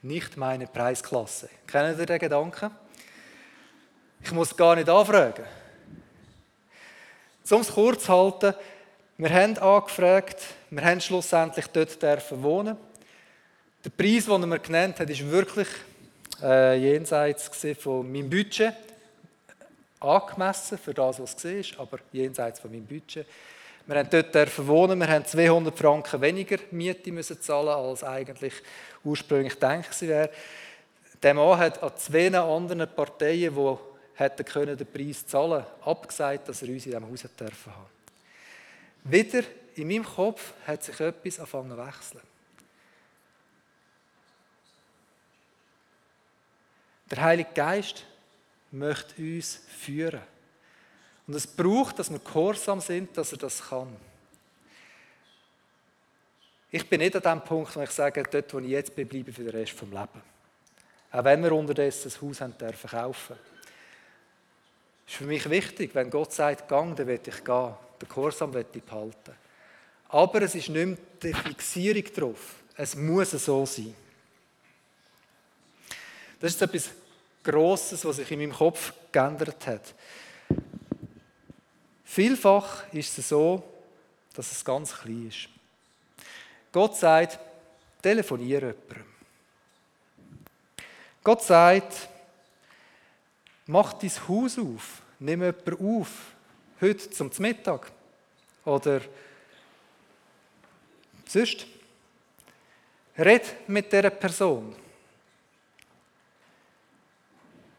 nicht 0.01 0.35
meine 0.35 0.67
Preisklasse. 0.67 1.47
Kennen 1.65 1.95
Sie 1.95 2.05
den 2.05 2.19
Gedanken? 2.19 2.71
Ich 4.21 4.33
muss 4.33 4.57
gar 4.57 4.75
nicht 4.75 4.89
anfragen. 4.89 5.45
Um 7.51 7.61
es 7.61 7.69
kurz 7.69 8.03
zu 8.03 8.11
halten, 8.11 8.53
wir 9.21 9.29
haben 9.29 9.55
angefragt, 9.59 10.41
wir 10.71 10.83
haben 10.83 10.99
schlussendlich 10.99 11.67
dort 11.67 12.01
dürfen 12.01 12.41
wohnen. 12.41 12.75
Der 13.85 13.91
Preis, 13.91 14.25
den 14.25 14.49
mir 14.49 14.57
genannt 14.57 14.99
hat, 14.99 15.07
ist 15.11 15.29
wirklich 15.29 15.67
äh, 16.41 16.75
jenseits 16.79 17.51
von 17.77 18.11
meinem 18.11 18.31
Budget 18.31 18.73
angemessen 19.99 20.79
für 20.79 20.95
das, 20.95 21.19
was 21.19 21.35
es 21.35 21.77
war, 21.77 21.83
aber 21.83 21.99
jenseits 22.11 22.61
von 22.61 22.71
meinem 22.71 22.87
Budget. 22.87 23.27
Wir 23.85 23.95
haben 23.97 24.09
dort 24.09 24.67
wohnen, 24.67 24.99
wir 24.99 25.07
haben 25.07 25.23
200 25.23 25.77
Franken 25.77 26.19
weniger 26.19 26.57
Miete 26.71 27.11
müssen 27.11 27.39
zahlen, 27.39 27.69
als 27.69 28.03
eigentlich 28.03 28.53
ursprünglich 29.03 29.53
gedacht 29.53 30.01
wäre. 30.01 30.31
Der 31.21 31.35
Mann 31.35 31.59
hat 31.59 31.83
an 31.83 31.91
zwei 31.95 32.35
anderen 32.35 32.89
Parteien, 32.95 33.53
die 33.53 33.75
hätten 34.15 34.45
können 34.45 34.75
den 34.75 34.87
Preis 34.87 35.27
zahlen 35.27 35.63
abgesagt, 35.85 36.49
dass 36.49 36.63
er 36.63 36.69
uns 36.69 36.87
in 36.87 36.93
diesem 36.93 37.07
Haus 37.07 37.23
haben 37.23 37.37
dürfen 37.37 37.71
haben. 37.71 38.00
Wieder 39.03 39.43
in 39.75 39.87
meinem 39.87 40.05
Kopf 40.05 40.53
hat 40.65 40.83
sich 40.83 40.99
etwas 40.99 41.39
angefangen 41.39 41.71
zu 41.71 41.77
wechseln. 41.77 42.21
Der 47.09 47.21
Heilige 47.21 47.49
Geist 47.53 48.05
möchte 48.71 49.21
uns 49.21 49.61
führen. 49.67 50.21
Und 51.27 51.35
es 51.35 51.45
braucht, 51.45 51.99
dass 51.99 52.09
wir 52.09 52.19
gehorsam 52.19 52.79
sind, 52.79 53.15
dass 53.17 53.31
er 53.31 53.37
das 53.37 53.69
kann. 53.69 53.95
Ich 56.69 56.87
bin 56.87 56.99
nicht 56.99 57.15
an 57.15 57.39
dem 57.39 57.45
Punkt, 57.45 57.75
wo 57.75 57.81
ich 57.81 57.91
sage, 57.91 58.23
dort, 58.23 58.53
wo 58.53 58.59
ich 58.59 58.69
jetzt 58.69 58.95
bin, 58.95 59.07
bleibe 59.07 59.33
für 59.33 59.43
den 59.43 59.51
Rest 59.51 59.73
des 59.73 59.81
Lebens. 59.81 60.23
Auch 61.11 61.23
wenn 61.25 61.43
wir 61.43 61.51
unterdessen 61.51 62.03
das 62.05 62.21
Haus 62.21 62.39
haben 62.39 62.57
dürfen 62.57 62.89
kaufen 62.89 63.35
ist 65.11 65.17
für 65.17 65.25
mich 65.25 65.49
wichtig, 65.49 65.93
wenn 65.93 66.09
Gott 66.09 66.31
sagt, 66.31 66.69
gang, 66.69 66.95
dann 66.95 67.07
will 67.07 67.19
ich 67.25 67.43
gehen. 67.43 67.73
Den 68.01 68.09
Gehorsam 68.09 68.51
behalten. 68.51 69.35
Aber 70.09 70.41
es 70.41 70.55
ist 70.55 70.69
nicht 70.69 70.85
mehr 70.85 70.97
die 71.21 71.33
Fixierung 71.33 72.03
drauf. 72.13 72.55
Es 72.75 72.95
muss 72.95 73.31
so 73.31 73.65
sein. 73.65 73.95
Das 76.39 76.53
ist 76.53 76.61
etwas 76.61 76.89
Grosses, 77.43 78.03
was 78.03 78.15
sich 78.15 78.31
in 78.31 78.39
meinem 78.39 78.53
Kopf 78.53 78.93
geändert 79.11 79.67
hat. 79.67 79.93
Vielfach 82.03 82.91
ist 82.91 83.17
es 83.17 83.29
so, 83.29 83.63
dass 84.33 84.51
es 84.51 84.65
ganz 84.65 84.93
klein 84.93 85.27
ist. 85.27 85.47
Gott 86.71 86.95
sagt, 86.97 87.39
telefoniere 88.01 88.75
jemandem. 88.75 89.05
Gott 91.23 91.43
sagt, 91.43 92.09
mach 93.67 93.93
dein 93.93 94.11
Haus 94.27 94.57
auf, 94.57 95.01
nimm 95.19 95.41
jemanden 95.41 95.99
auf, 95.99 96.09
heute 96.81 97.09
zum 97.09 97.31
Mittag. 97.37 97.91
Oder 98.65 99.01
sonst. 101.27 101.65
Red 103.17 103.69
mit 103.69 103.91
dieser 103.91 104.09
Person. 104.09 104.75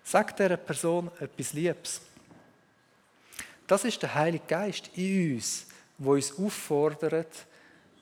Sag 0.05 0.37
dieser 0.37 0.57
Person 0.57 1.11
etwas 1.19 1.53
Liebes. 1.53 2.01
Das 3.67 3.85
ist 3.85 4.03
der 4.03 4.15
Heilige 4.15 4.45
Geist 4.47 4.91
in 4.95 5.35
uns, 5.35 5.67
der 5.97 6.09
uns 6.09 6.39
auffordert, 6.39 7.47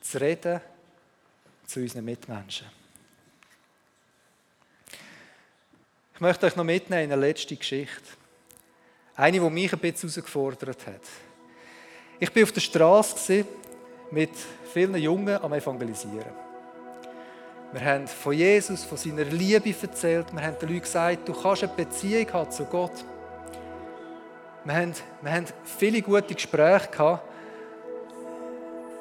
zu 0.01 0.19
reden 0.19 0.59
zu 1.65 1.79
unseren 1.79 2.03
Mitmenschen. 2.03 2.67
Ich 6.13 6.19
möchte 6.19 6.45
euch 6.45 6.55
noch 6.55 6.65
mitnehmen 6.65 7.05
in 7.05 7.13
eine 7.13 7.21
letzte 7.21 7.55
Geschichte. 7.55 8.20
Eine, 9.15 9.39
die 9.39 9.49
mich 9.49 9.73
ein 9.73 9.79
bisschen 9.79 10.09
herausgefordert 10.09 10.87
hat. 10.87 11.01
Ich 12.19 12.35
war 12.35 12.43
auf 12.43 12.51
der 12.51 12.61
Straße 12.61 13.45
mit 14.11 14.31
vielen 14.73 14.95
Jungen 14.95 15.37
am 15.41 15.53
Evangelisieren. 15.53 16.31
Wir 17.73 17.85
haben 17.85 18.07
von 18.07 18.33
Jesus, 18.33 18.83
von 18.83 18.97
seiner 18.97 19.23
Liebe 19.23 19.73
erzählt. 19.81 20.27
Wir 20.33 20.41
haben 20.41 20.59
den 20.59 20.69
Leuten 20.69 20.81
gesagt, 20.81 21.27
du 21.27 21.33
kannst 21.33 21.63
eine 21.63 21.73
Beziehung 21.73 22.33
haben 22.33 22.51
zu 22.51 22.65
Gott. 22.65 23.05
Wir 24.63 24.73
haben, 24.75 24.93
wir 25.21 25.31
haben 25.31 25.45
viele 25.63 26.01
gute 26.01 26.33
Gespräche 26.33 26.89
gehabt. 26.89 27.23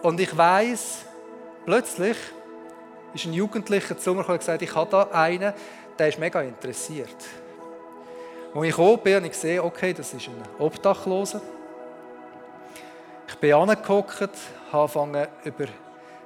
Und 0.03 0.18
ich 0.20 0.37
weiß, 0.37 1.05
plötzlich 1.66 2.16
ist 3.12 3.27
ein 3.27 3.33
Jugendlicher 3.33 3.99
zu 3.99 4.14
mir 4.14 4.29
und 4.29 4.38
gesagt, 4.38 4.62
ich 4.62 4.75
habe 4.75 4.90
da 4.90 5.03
einen, 5.12 5.53
der 5.99 6.09
ist 6.09 6.18
mega 6.18 6.40
interessiert. 6.40 7.16
Als 8.53 8.65
ich 8.65 8.71
gekommen 8.71 8.99
bin, 8.99 9.15
habe 9.15 9.27
ich 9.27 9.33
gesehen, 9.33 9.61
okay, 9.61 9.93
das 9.93 10.13
ist 10.13 10.27
ein 10.27 10.43
Obdachloser. 10.59 11.41
Ich 13.29 13.37
bin 13.37 13.55
angehockt, 13.55 14.21
habe 14.73 14.83
angefangen, 14.83 15.29
über 15.45 15.67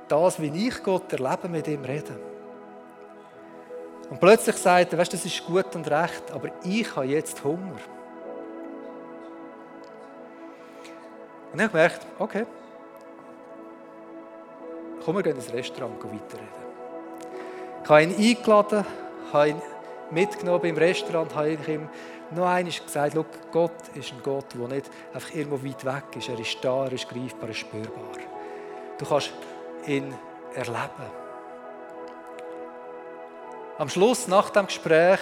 das, 0.08 0.40
wie 0.40 0.68
ich 0.68 0.82
Gott 0.82 1.12
erlebe, 1.12 1.48
mit 1.48 1.68
ihm 1.68 1.84
reden. 1.84 2.16
Und 4.08 4.20
plötzlich 4.20 4.56
sagt 4.56 4.92
er, 4.92 4.98
weißt, 4.98 5.12
das 5.12 5.24
ist 5.24 5.44
gut 5.44 5.74
und 5.74 5.90
recht, 5.90 6.30
aber 6.32 6.50
ich 6.62 6.96
habe 6.96 7.06
jetzt 7.06 7.44
Hunger. 7.44 7.76
Und 11.52 11.58
ich 11.58 11.62
habe 11.62 11.72
gemerkt, 11.72 12.06
okay, 12.18 12.46
komm, 15.04 15.16
wir 15.16 15.22
gehen 15.22 15.36
ins 15.36 15.52
Restaurant 15.52 16.02
weiterreden. 16.02 16.64
Ich 17.82 17.88
habe 17.90 18.02
ihn 18.02 18.16
eingeladen, 18.16 18.86
habe 19.32 19.48
ihn 19.50 19.62
mitgenommen 20.10 20.64
im 20.64 20.76
Restaurant, 20.76 21.34
habe 21.34 21.50
ihm 21.50 21.88
noch 22.34 22.46
einmal 22.46 22.72
gesagt, 22.72 23.16
Gott 23.52 23.88
ist 23.94 24.12
ein 24.12 24.22
Gott, 24.22 24.46
der 24.54 24.68
nicht 24.68 24.90
einfach 25.12 25.34
irgendwo 25.34 25.66
weit 25.66 25.84
weg 25.84 26.16
ist. 26.16 26.28
Er 26.28 26.38
ist 26.38 26.58
da, 26.62 26.84
er 26.84 26.92
ist 26.92 27.08
greifbar, 27.08 27.44
er 27.44 27.50
ist 27.50 27.58
spürbar. 27.58 28.02
Du 28.98 29.06
kannst 29.06 29.32
ihn 29.86 30.14
erleben. 30.54 31.24
Am 33.78 33.88
Schluss, 33.88 34.28
nach 34.28 34.50
dem 34.50 34.66
Gespräch, 34.66 35.20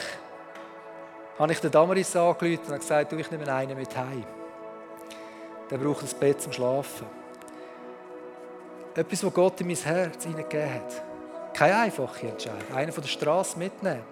habe 1.38 1.52
ich 1.52 1.60
den 1.60 1.70
Damaris 1.70 2.14
angerufen 2.14 2.72
und 2.72 2.78
gesagt, 2.78 3.10
du, 3.10 3.16
ich 3.16 3.30
nehme 3.30 3.50
einen 3.52 3.76
mit 3.76 3.96
heim. 3.96 4.24
Der 5.70 5.78
braucht 5.78 6.02
ein 6.02 6.18
Bett 6.20 6.40
zum 6.40 6.52
Schlafen. 6.52 7.06
Etwas, 8.94 9.24
was 9.24 9.32
Gott 9.32 9.60
in 9.62 9.68
mein 9.68 9.76
Herz 9.76 10.24
hineingegeben 10.24 10.74
hat. 10.74 11.02
Keine 11.54 11.76
einfache 11.78 12.28
Entscheidung. 12.28 12.74
Einen 12.74 12.92
von 12.92 13.02
der 13.02 13.08
Straße 13.08 13.58
mitnehmen. 13.58 14.02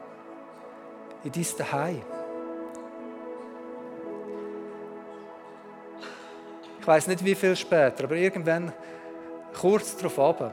In 1.22 1.32
dein 1.32 1.46
Daheim. 1.58 2.02
Weiß 6.90 7.07
nicht, 7.07 7.24
wie 7.24 7.37
viel 7.37 7.55
später, 7.55 8.05
aber 8.05 8.16
irgendwann, 8.16 8.72
kurz 9.59 9.96
darauf 9.96 10.18
ab, 10.18 10.53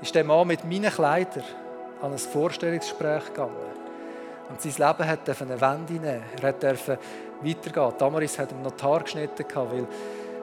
ist 0.00 0.14
der 0.14 0.22
Mann 0.22 0.46
mit 0.46 0.64
meinen 0.64 0.90
Kleidern 0.90 1.44
an 2.00 2.12
ein 2.12 2.18
Vorstellungsgespräch 2.18 3.26
gegangen. 3.26 3.56
Und 4.48 4.62
sein 4.62 4.88
Leben 4.88 5.08
hat 5.08 5.42
eine 5.42 5.60
Wende 5.60 5.92
nehmen. 5.94 6.22
Er 6.40 6.52
durfte 6.52 6.98
weitergehen. 7.42 7.92
Damaris 7.98 8.38
hat 8.38 8.50
die 8.52 8.82
Haare 8.84 9.02
geschnitten, 9.02 9.44
weil, 9.54 9.86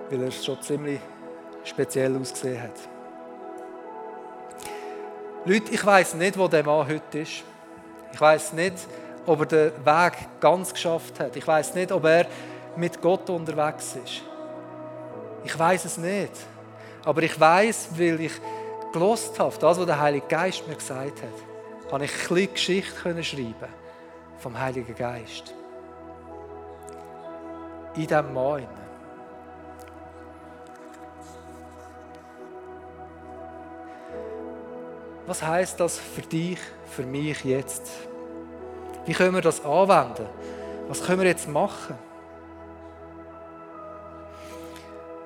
weil 0.10 0.23
er 0.23 0.32
schon 0.32 0.62
ziemlich 0.62 0.99
speziell 1.63 2.15
ausgesehen 2.17 2.62
hat. 2.62 2.78
Leute, 5.45 5.71
ich 5.71 5.86
weiß 5.86 6.15
nicht, 6.15 6.38
wo 6.38 6.47
der 6.47 6.63
Mann 6.63 6.88
heute 6.88 7.19
ist. 7.19 7.43
Ich 8.12 8.21
weiß 8.21 8.54
nicht, 8.54 8.75
ob 9.25 9.39
er 9.39 9.45
den 9.45 9.86
Weg 9.86 10.13
ganz 10.41 10.73
geschafft 10.73 11.19
hat. 11.21 11.36
Ich 11.36 11.47
weiß 11.47 11.73
nicht, 11.73 11.91
ob 11.91 12.04
er 12.04 12.28
mit 12.75 13.01
Gott 13.01 13.30
unterwegs 13.30 13.95
ist. 14.04 14.35
Ich 15.45 15.58
weiß 15.58 15.86
es 15.86 15.97
nicht. 15.97 16.31
Aber 17.05 17.21
ich 17.21 17.39
weiß, 17.39 17.89
weil 17.91 18.19
ich 18.19 18.34
gelost 18.91 19.39
habe, 19.39 19.55
das, 19.60 19.77
was 19.77 19.86
der 19.86 19.99
Heilige 19.99 20.25
Geist 20.27 20.67
mir 20.67 20.75
gesagt 20.75 21.21
hat, 21.21 21.89
kann 21.89 22.01
ich 22.01 22.12
ein 22.12 22.17
bisschen 22.17 22.53
Geschichte 22.53 23.23
schreiben 23.23 23.73
vom 24.39 24.60
Heiligen 24.60 24.95
Geist. 24.95 25.53
In 27.95 28.08
diesem 28.08 28.34
Mann. 28.34 28.67
Was 35.27 35.41
heißt 35.41 35.79
das 35.79 35.97
für 35.99 36.21
dich, 36.21 36.60
für 36.89 37.03
mich 37.03 37.43
jetzt? 37.45 37.89
Wie 39.05 39.13
können 39.13 39.36
wir 39.36 39.41
das 39.41 39.63
anwenden? 39.63 40.27
Was 40.88 41.03
können 41.03 41.21
wir 41.21 41.27
jetzt 41.27 41.47
machen? 41.47 41.97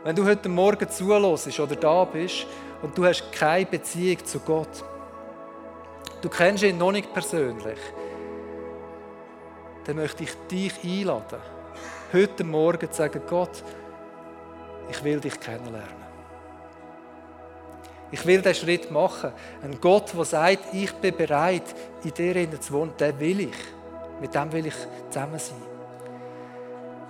Wenn 0.03 0.15
du 0.15 0.25
heute 0.25 0.47
Morgen 0.47 0.89
zulässt 0.89 1.59
oder 1.59 1.75
da 1.75 2.05
bist 2.05 2.47
und 2.81 2.97
du 2.97 3.05
hast 3.05 3.31
keine 3.33 3.65
Beziehung 3.65 4.23
zu 4.23 4.39
Gott, 4.39 4.83
du 6.21 6.29
kennst 6.29 6.63
ihn 6.63 6.77
noch 6.77 6.93
nicht 6.93 7.13
persönlich, 7.13 7.79
dann 9.83 9.97
möchte 9.97 10.23
ich 10.23 10.33
dich 10.49 10.73
einladen, 10.83 11.39
heute 12.13 12.43
Morgen 12.45 12.89
zu 12.89 12.97
sagen, 12.97 13.21
Gott, 13.27 13.62
ich 14.89 15.03
will 15.03 15.19
dich 15.19 15.38
kennenlernen. 15.38 15.99
Ich 18.12 18.25
will 18.25 18.41
diesen 18.41 18.55
Schritt 18.55 18.89
machen. 18.89 19.33
Ein 19.62 19.79
Gott, 19.81 20.13
der 20.15 20.25
sagt, 20.25 20.73
ich 20.73 20.93
bin 20.93 21.15
bereit, 21.15 21.75
in 22.03 22.13
dir 22.13 22.62
zu 22.62 22.73
wohnen, 22.73 22.93
den 22.97 23.19
will 23.19 23.41
ich. 23.41 23.57
Mit 24.21 24.33
dem 24.33 24.51
will 24.51 24.65
ich 24.65 24.75
zusammen 25.09 25.38
sein. 25.38 25.68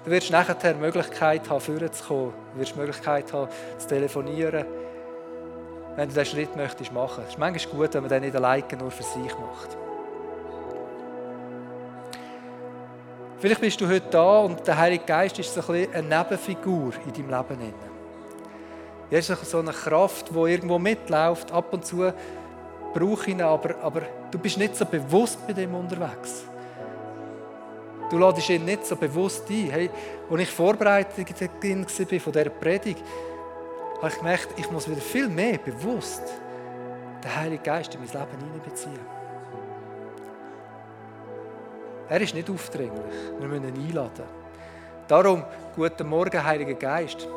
Du 0.10 0.16
wirst 0.16 0.32
nachher 0.32 0.56
die 0.56 0.74
Möglichkeit 0.74 1.48
haben, 1.52 1.62
vorne 1.62 1.92
zu 1.92 2.04
kommen. 2.04 2.34
Du 2.56 2.60
wirst 2.60 2.74
die 2.74 2.80
Möglichkeit 2.80 3.32
haben, 3.32 3.48
zu 3.78 3.88
telefonieren, 3.88 4.66
wenn 5.96 6.10
du 6.10 6.16
diesen 6.16 6.26
Schritt 6.26 6.56
möchtest 6.56 6.92
machen. 6.92 7.26
Es 7.28 7.34
ist 7.34 7.38
manchmal 7.38 7.76
gut, 7.76 7.94
wenn 7.94 8.02
man 8.02 8.10
den 8.10 8.24
nicht 8.24 8.36
alleine 8.36 8.66
nur 8.80 8.90
für 8.90 9.04
sich 9.04 9.32
macht. 9.38 9.78
Vielleicht 13.38 13.62
bist 13.62 13.80
du 13.80 13.88
heute 13.88 14.10
da 14.10 14.40
und 14.40 14.66
der 14.66 14.80
Heilige 14.80 15.06
Geist 15.06 15.38
ist 15.38 15.54
so 15.54 15.72
ein 15.72 15.88
eine 15.94 16.08
Nebenfigur 16.08 16.92
in 17.06 17.14
deinem 17.14 17.60
Leben. 17.60 17.74
Er 19.12 19.20
ist 19.20 19.28
so 19.28 19.60
eine 19.60 19.74
Kraft, 19.74 20.32
die 20.32 20.40
irgendwo 20.40 20.80
mitläuft. 20.80 21.52
Ab 21.52 21.72
und 21.72 21.86
zu 21.86 22.12
brauche 22.96 23.22
ich 23.22 23.28
ihn, 23.28 23.44
aber, 23.44 23.76
aber 23.84 24.02
du 24.32 24.40
bist 24.40 24.58
nicht 24.58 24.76
so 24.76 24.86
bewusst 24.86 25.38
mit 25.48 25.60
ihm 25.60 25.76
unterwegs. 25.76 26.49
Du 28.10 28.18
ladest 28.18 28.50
ihn 28.50 28.66
nicht 28.66 28.86
so 28.86 28.96
bewusst 28.96 29.50
ein. 29.50 29.70
Hey, 29.70 29.90
als 30.30 30.42
ich 30.42 30.50
vorbereitet 30.50 31.18
war 31.18 32.20
von 32.20 32.34
dieser 32.34 32.50
Predigt, 32.50 33.04
habe 33.98 34.08
ich 34.08 34.18
gemerkt, 34.18 34.48
ich 34.58 34.72
muss 34.72 34.90
wieder 34.90 35.02
viel 35.02 35.28
mehr 35.28 35.58
bewusst 35.58 36.24
den 37.24 37.36
Heiligen 37.36 37.64
Geist 37.64 37.94
in 37.94 38.00
mein 38.00 38.10
Leben 38.10 38.46
hineinbeziehen. 38.46 39.20
Er 42.08 42.22
ist 42.22 42.34
nicht 42.34 42.50
aufdringlich. 42.50 43.04
Wir 43.40 43.48
müssen 43.48 43.76
ihn 43.76 43.88
einladen. 43.88 44.26
Darum, 45.08 45.44
guten 45.76 46.08
Morgen, 46.08 46.44
Heiliger 46.44 46.74
Geist. 46.74 47.28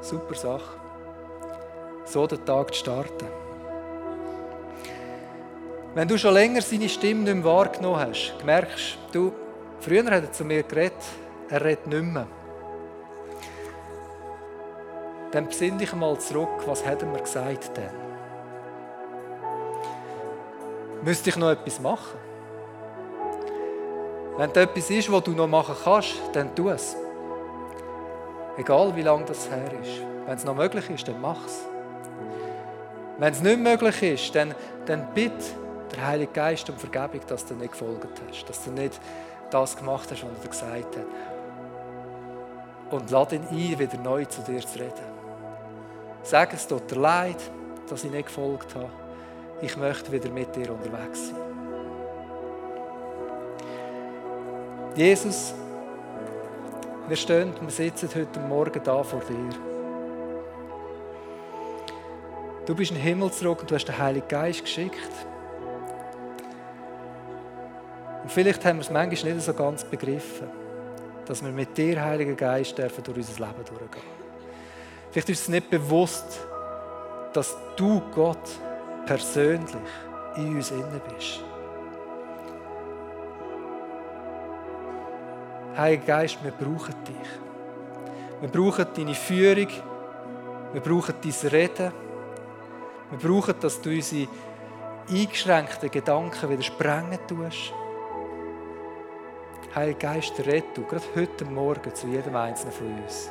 Super 0.00 0.34
Sache. 0.34 0.78
So 2.04 2.26
den 2.26 2.44
Tag 2.44 2.74
zu 2.74 2.80
starten. 2.80 3.26
Wenn 5.94 6.08
du 6.08 6.18
schon 6.18 6.34
länger 6.34 6.60
seine 6.60 6.88
Stimme 6.88 7.22
nicht 7.22 7.34
mehr 7.34 7.44
wahrgenommen 7.44 8.00
hast, 8.00 8.34
merkst 8.44 8.98
du, 9.12 9.32
Früher 9.80 10.04
hat 10.04 10.22
er 10.24 10.32
zu 10.32 10.44
mir 10.44 10.62
geredet, 10.62 10.94
er 11.48 11.64
redet 11.64 11.86
nicht 11.86 12.02
mehr. 12.02 12.26
Dann 15.30 15.46
besinn 15.46 15.78
dich 15.78 15.92
mal 15.94 16.18
zurück, 16.18 16.48
was 16.66 16.84
hat 16.84 17.02
er 17.02 17.08
mir 17.08 17.20
gesagt 17.20 17.76
denn? 17.76 17.90
Müsste 21.02 21.30
ich 21.30 21.36
noch 21.36 21.50
etwas 21.50 21.80
machen? 21.80 22.18
Wenn 24.36 24.52
da 24.52 24.62
etwas 24.62 24.90
ist, 24.90 25.10
was 25.12 25.22
du 25.24 25.32
noch 25.32 25.46
machen 25.46 25.74
kannst, 25.84 26.14
dann 26.32 26.54
tu 26.54 26.68
es. 26.70 26.96
Egal 28.56 28.94
wie 28.96 29.02
lange 29.02 29.24
das 29.24 29.48
her 29.50 29.70
ist. 29.82 30.00
Wenn 30.26 30.36
es 30.36 30.44
noch 30.44 30.54
möglich 30.54 30.88
ist, 30.90 31.06
dann 31.06 31.20
mach 31.20 31.44
es. 31.44 31.66
Wenn 33.18 33.32
es 33.32 33.42
nicht 33.42 33.58
möglich 33.58 34.02
ist, 34.02 34.34
dann, 34.34 34.54
dann 34.86 35.08
bitte 35.12 35.44
der 35.94 36.06
Heilige 36.06 36.32
Geist 36.32 36.68
um 36.70 36.76
Vergebung, 36.76 37.20
dass 37.26 37.44
du 37.46 37.54
nicht 37.54 37.72
gefolgt 37.72 38.20
hast, 38.28 38.48
dass 38.48 38.64
du 38.64 38.70
nicht 38.70 39.00
das 39.50 39.76
gemacht 39.76 40.10
hast, 40.10 40.22
was 40.22 40.44
er 40.44 40.48
gesagt 40.48 40.96
hat. 40.96 41.06
Und 42.90 43.10
lade 43.10 43.36
ihn 43.36 43.46
ein, 43.50 43.78
wieder 43.78 43.98
neu 43.98 44.24
zu 44.24 44.40
dir 44.42 44.60
zu 44.60 44.78
reden. 44.78 45.18
Sag 46.22 46.52
es 46.54 46.66
tut 46.66 46.90
dir 46.90 46.96
leid, 46.96 47.38
dass 47.88 48.04
ich 48.04 48.10
nicht 48.10 48.26
gefolgt 48.26 48.74
habe. 48.74 48.90
Ich 49.60 49.76
möchte 49.76 50.12
wieder 50.12 50.30
mit 50.30 50.54
dir 50.54 50.70
unterwegs 50.70 51.28
sein. 51.28 51.36
Jesus, 54.94 55.54
wir 57.06 57.16
stehen 57.16 57.52
wir 57.60 57.70
sitzen 57.70 58.08
heute 58.14 58.40
Morgen 58.40 58.80
da 58.82 59.02
vor 59.02 59.20
dir. 59.20 59.68
Du 62.66 62.74
bist 62.74 62.90
in 62.90 62.98
den 62.98 63.04
Himmel 63.04 63.32
zurück 63.32 63.60
und 63.60 63.70
du 63.70 63.74
hast 63.74 63.86
den 63.86 63.96
Heiligen 63.96 64.28
Geist 64.28 64.62
geschickt. 64.62 64.98
Und 68.28 68.34
vielleicht 68.34 68.62
haben 68.66 68.76
wir 68.76 68.82
es 68.82 68.90
manchmal 68.90 69.32
nicht 69.32 69.42
so 69.46 69.54
ganz 69.54 69.82
begriffen, 69.84 70.48
dass 71.24 71.42
wir 71.42 71.50
mit 71.50 71.74
dir, 71.78 71.98
Heiliger 72.04 72.34
Geist, 72.34 72.76
dürfen 72.76 73.02
durch 73.02 73.16
unser 73.16 73.46
Leben 73.46 73.64
durchgehen. 73.64 74.02
Vielleicht 75.10 75.30
ist 75.30 75.40
es 75.40 75.48
nicht 75.48 75.70
bewusst, 75.70 76.38
dass 77.32 77.56
du, 77.74 78.02
Gott, 78.14 78.46
persönlich 79.06 79.74
in 80.36 80.56
uns 80.56 80.70
inne 80.70 81.00
bist. 81.08 81.42
Heiliger 85.74 86.04
Geist, 86.04 86.38
wir 86.44 86.52
brauchen 86.52 86.94
dich. 87.04 88.42
Wir 88.42 88.50
brauchen 88.50 88.86
deine 88.94 89.14
Führung. 89.14 89.68
Wir 90.74 90.82
brauchen 90.82 91.14
dein 91.22 91.50
Reden. 91.50 91.92
Wir 93.08 93.30
brauchen, 93.30 93.54
dass 93.58 93.80
du 93.80 93.88
unsere 93.88 94.28
eingeschränkten 95.08 95.90
Gedanken 95.90 96.50
wieder 96.50 96.62
sprengen 96.62 97.20
tust. 97.26 97.72
Heiliger 99.74 100.14
Geist, 100.14 100.34
red 100.46 100.64
du, 100.74 100.82
gerade 100.84 101.04
heute 101.14 101.44
Morgen 101.44 101.94
zu 101.94 102.06
jedem 102.06 102.34
Einzelnen 102.36 102.72
von 102.72 102.86
uns. 103.02 103.30